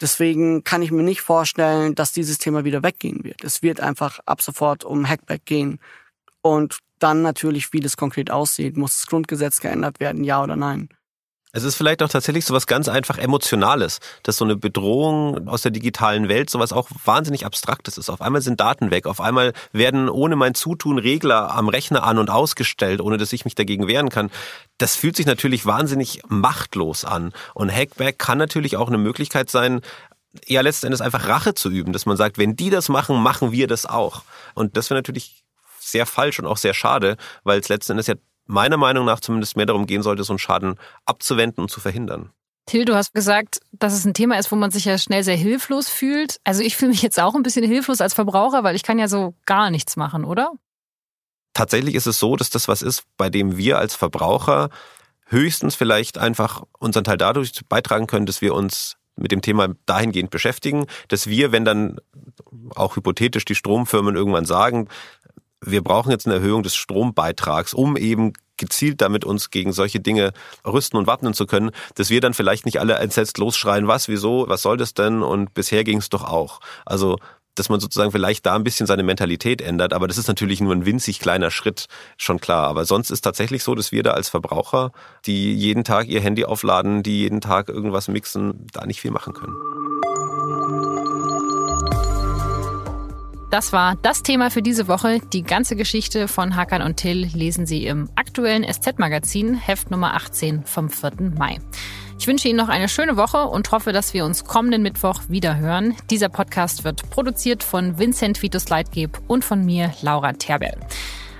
Deswegen 0.00 0.64
kann 0.64 0.82
ich 0.82 0.90
mir 0.90 1.02
nicht 1.02 1.20
vorstellen, 1.20 1.94
dass 1.94 2.12
dieses 2.12 2.38
Thema 2.38 2.64
wieder 2.64 2.82
weggehen 2.82 3.24
wird. 3.24 3.44
Es 3.44 3.62
wird 3.62 3.80
einfach 3.80 4.18
ab 4.24 4.40
sofort 4.40 4.82
um 4.84 5.08
Hackback 5.08 5.44
gehen. 5.44 5.78
Und 6.40 6.78
dann 6.98 7.22
natürlich, 7.22 7.72
wie 7.72 7.80
das 7.80 7.96
konkret 7.96 8.30
aussieht. 8.30 8.76
Muss 8.76 8.94
das 8.94 9.06
Grundgesetz 9.06 9.60
geändert 9.60 10.00
werden, 10.00 10.24
ja 10.24 10.42
oder 10.42 10.56
nein? 10.56 10.88
Es 11.54 11.64
ist 11.64 11.74
vielleicht 11.74 12.02
auch 12.02 12.08
tatsächlich 12.08 12.46
so 12.46 12.54
was 12.54 12.66
ganz 12.66 12.88
einfach 12.88 13.18
Emotionales, 13.18 14.00
dass 14.22 14.38
so 14.38 14.44
eine 14.46 14.56
Bedrohung 14.56 15.48
aus 15.48 15.60
der 15.60 15.70
digitalen 15.70 16.30
Welt 16.30 16.48
sowas 16.48 16.72
auch 16.72 16.88
wahnsinnig 17.04 17.44
Abstraktes 17.44 17.98
ist. 17.98 18.08
Auf 18.08 18.22
einmal 18.22 18.40
sind 18.40 18.58
Daten 18.58 18.90
weg, 18.90 19.04
auf 19.06 19.20
einmal 19.20 19.52
werden 19.70 20.08
ohne 20.08 20.34
mein 20.34 20.54
Zutun 20.54 20.98
Regler 20.98 21.54
am 21.54 21.68
Rechner 21.68 22.04
an 22.04 22.16
und 22.16 22.30
ausgestellt, 22.30 23.02
ohne 23.02 23.18
dass 23.18 23.34
ich 23.34 23.44
mich 23.44 23.54
dagegen 23.54 23.86
wehren 23.86 24.08
kann. 24.08 24.30
Das 24.78 24.96
fühlt 24.96 25.14
sich 25.14 25.26
natürlich 25.26 25.66
wahnsinnig 25.66 26.22
machtlos 26.26 27.04
an. 27.04 27.34
Und 27.52 27.70
Hackback 27.70 28.18
kann 28.18 28.38
natürlich 28.38 28.78
auch 28.78 28.88
eine 28.88 28.98
Möglichkeit 28.98 29.50
sein, 29.50 29.82
ja 30.46 30.62
letzten 30.62 30.86
Endes 30.86 31.02
einfach 31.02 31.28
Rache 31.28 31.52
zu 31.52 31.68
üben, 31.68 31.92
dass 31.92 32.06
man 32.06 32.16
sagt, 32.16 32.38
wenn 32.38 32.56
die 32.56 32.70
das 32.70 32.88
machen, 32.88 33.22
machen 33.22 33.52
wir 33.52 33.66
das 33.66 33.84
auch. 33.84 34.22
Und 34.54 34.78
das 34.78 34.88
wäre 34.88 34.96
natürlich 34.96 35.44
sehr 35.78 36.06
falsch 36.06 36.38
und 36.38 36.46
auch 36.46 36.56
sehr 36.56 36.72
schade, 36.72 37.18
weil 37.44 37.60
es 37.60 37.68
letzten 37.68 37.92
Endes 37.92 38.06
ja 38.06 38.14
meiner 38.46 38.76
Meinung 38.76 39.04
nach 39.04 39.20
zumindest 39.20 39.56
mehr 39.56 39.66
darum 39.66 39.86
gehen 39.86 40.02
sollte, 40.02 40.24
so 40.24 40.32
einen 40.32 40.38
Schaden 40.38 40.76
abzuwenden 41.04 41.62
und 41.62 41.70
zu 41.70 41.80
verhindern. 41.80 42.30
Till, 42.66 42.84
du 42.84 42.94
hast 42.94 43.12
gesagt, 43.12 43.60
dass 43.72 43.92
es 43.92 44.04
ein 44.04 44.14
Thema 44.14 44.38
ist, 44.38 44.52
wo 44.52 44.56
man 44.56 44.70
sich 44.70 44.84
ja 44.84 44.96
schnell 44.96 45.24
sehr 45.24 45.36
hilflos 45.36 45.88
fühlt. 45.88 46.38
Also 46.44 46.62
ich 46.62 46.76
fühle 46.76 46.92
mich 46.92 47.02
jetzt 47.02 47.18
auch 47.18 47.34
ein 47.34 47.42
bisschen 47.42 47.64
hilflos 47.64 48.00
als 48.00 48.14
Verbraucher, 48.14 48.62
weil 48.62 48.76
ich 48.76 48.84
kann 48.84 48.98
ja 48.98 49.08
so 49.08 49.34
gar 49.46 49.70
nichts 49.70 49.96
machen, 49.96 50.24
oder? 50.24 50.52
Tatsächlich 51.54 51.96
ist 51.96 52.06
es 52.06 52.18
so, 52.18 52.36
dass 52.36 52.50
das 52.50 52.68
was 52.68 52.82
ist, 52.82 53.04
bei 53.16 53.30
dem 53.30 53.56
wir 53.56 53.78
als 53.78 53.94
Verbraucher 53.94 54.70
höchstens 55.26 55.74
vielleicht 55.74 56.18
einfach 56.18 56.62
unseren 56.78 57.04
Teil 57.04 57.16
dadurch 57.16 57.52
beitragen 57.68 58.06
können, 58.06 58.26
dass 58.26 58.40
wir 58.40 58.54
uns 58.54 58.96
mit 59.16 59.32
dem 59.32 59.42
Thema 59.42 59.74
dahingehend 59.86 60.30
beschäftigen, 60.30 60.86
dass 61.08 61.26
wir, 61.26 61.52
wenn 61.52 61.64
dann 61.64 61.98
auch 62.74 62.96
hypothetisch 62.96 63.44
die 63.44 63.54
Stromfirmen 63.54 64.16
irgendwann 64.16 64.46
sagen, 64.46 64.88
wir 65.64 65.82
brauchen 65.82 66.10
jetzt 66.10 66.26
eine 66.26 66.36
Erhöhung 66.36 66.62
des 66.62 66.74
Strombeitrags, 66.74 67.74
um 67.74 67.96
eben 67.96 68.32
gezielt 68.56 69.00
damit 69.00 69.24
uns 69.24 69.50
gegen 69.50 69.72
solche 69.72 70.00
Dinge 70.00 70.32
rüsten 70.66 70.98
und 70.98 71.06
wappnen 71.06 71.34
zu 71.34 71.46
können, 71.46 71.70
dass 71.94 72.10
wir 72.10 72.20
dann 72.20 72.34
vielleicht 72.34 72.64
nicht 72.64 72.78
alle 72.78 72.94
entsetzt 72.94 73.38
losschreien, 73.38 73.88
was, 73.88 74.08
wieso, 74.08 74.44
was 74.48 74.62
soll 74.62 74.76
das 74.76 74.94
denn 74.94 75.22
und 75.22 75.54
bisher 75.54 75.84
ging 75.84 75.98
es 75.98 76.10
doch 76.10 76.24
auch. 76.24 76.60
Also 76.84 77.16
dass 77.54 77.68
man 77.68 77.80
sozusagen 77.80 78.12
vielleicht 78.12 78.46
da 78.46 78.54
ein 78.54 78.64
bisschen 78.64 78.86
seine 78.86 79.02
Mentalität 79.02 79.60
ändert, 79.60 79.92
aber 79.92 80.08
das 80.08 80.18
ist 80.18 80.28
natürlich 80.28 80.60
nur 80.60 80.72
ein 80.72 80.86
winzig 80.86 81.20
kleiner 81.20 81.50
Schritt, 81.50 81.86
schon 82.16 82.40
klar. 82.40 82.66
Aber 82.66 82.84
sonst 82.84 83.10
ist 83.10 83.22
tatsächlich 83.22 83.62
so, 83.62 83.74
dass 83.74 83.92
wir 83.92 84.02
da 84.02 84.12
als 84.12 84.28
Verbraucher, 84.28 84.92
die 85.26 85.52
jeden 85.52 85.84
Tag 85.84 86.08
ihr 86.08 86.20
Handy 86.20 86.44
aufladen, 86.44 87.02
die 87.02 87.18
jeden 87.18 87.40
Tag 87.40 87.68
irgendwas 87.68 88.08
mixen, 88.08 88.66
da 88.72 88.86
nicht 88.86 89.00
viel 89.00 89.10
machen 89.10 89.34
können. 89.34 89.54
Das 93.52 93.70
war 93.70 93.96
das 94.00 94.22
Thema 94.22 94.50
für 94.50 94.62
diese 94.62 94.88
Woche. 94.88 95.20
Die 95.30 95.42
ganze 95.42 95.76
Geschichte 95.76 96.26
von 96.26 96.56
Hakan 96.56 96.80
und 96.80 96.96
Till 96.96 97.26
lesen 97.34 97.66
Sie 97.66 97.84
im 97.84 98.08
aktuellen 98.14 98.64
SZ-Magazin, 98.64 99.52
Heft 99.52 99.90
Nummer 99.90 100.14
18 100.14 100.64
vom 100.64 100.88
4. 100.88 101.34
Mai. 101.36 101.58
Ich 102.18 102.26
wünsche 102.26 102.48
Ihnen 102.48 102.56
noch 102.56 102.70
eine 102.70 102.88
schöne 102.88 103.18
Woche 103.18 103.44
und 103.44 103.70
hoffe, 103.70 103.92
dass 103.92 104.14
wir 104.14 104.24
uns 104.24 104.46
kommenden 104.46 104.80
Mittwoch 104.80 105.20
wieder 105.28 105.58
hören. 105.58 105.94
Dieser 106.08 106.30
Podcast 106.30 106.84
wird 106.84 107.10
produziert 107.10 107.62
von 107.62 107.98
Vincent 107.98 108.40
Vitus 108.40 108.70
Leitgeb 108.70 109.20
und 109.28 109.44
von 109.44 109.62
mir, 109.66 109.92
Laura 110.00 110.32
Terbell. 110.32 110.78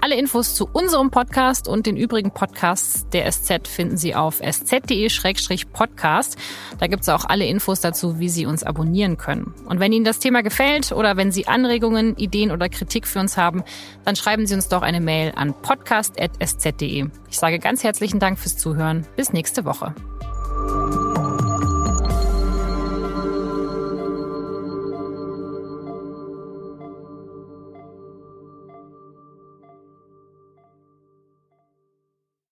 Alle 0.02 0.16
Infos 0.16 0.54
zu 0.56 0.68
unserem 0.72 1.12
Podcast 1.12 1.68
und 1.68 1.86
den 1.86 1.96
übrigen 1.96 2.32
Podcasts 2.32 3.08
der 3.10 3.30
SZ 3.30 3.68
finden 3.68 3.96
Sie 3.96 4.16
auf 4.16 4.40
sz.de-podcast. 4.40 6.36
Da 6.80 6.88
gibt 6.88 7.02
es 7.02 7.08
auch 7.08 7.24
alle 7.24 7.46
Infos 7.46 7.80
dazu, 7.80 8.18
wie 8.18 8.28
Sie 8.28 8.44
uns 8.44 8.64
abonnieren 8.64 9.16
können. 9.16 9.54
Und 9.64 9.78
wenn 9.78 9.92
Ihnen 9.92 10.04
das 10.04 10.18
Thema 10.18 10.42
gefällt 10.42 10.90
oder 10.90 11.16
wenn 11.16 11.30
Sie 11.30 11.46
Anregungen, 11.46 12.16
Ideen 12.16 12.50
oder 12.50 12.68
Kritik 12.68 13.06
für 13.06 13.20
uns 13.20 13.36
haben, 13.36 13.62
dann 14.04 14.16
schreiben 14.16 14.44
Sie 14.48 14.56
uns 14.56 14.66
doch 14.66 14.82
eine 14.82 15.00
Mail 15.00 15.34
an 15.36 15.54
podcast.sz.de. 15.54 17.06
Ich 17.30 17.38
sage 17.38 17.60
ganz 17.60 17.84
herzlichen 17.84 18.18
Dank 18.18 18.40
fürs 18.40 18.58
Zuhören. 18.58 19.06
Bis 19.14 19.32
nächste 19.32 19.64
Woche. 19.64 19.94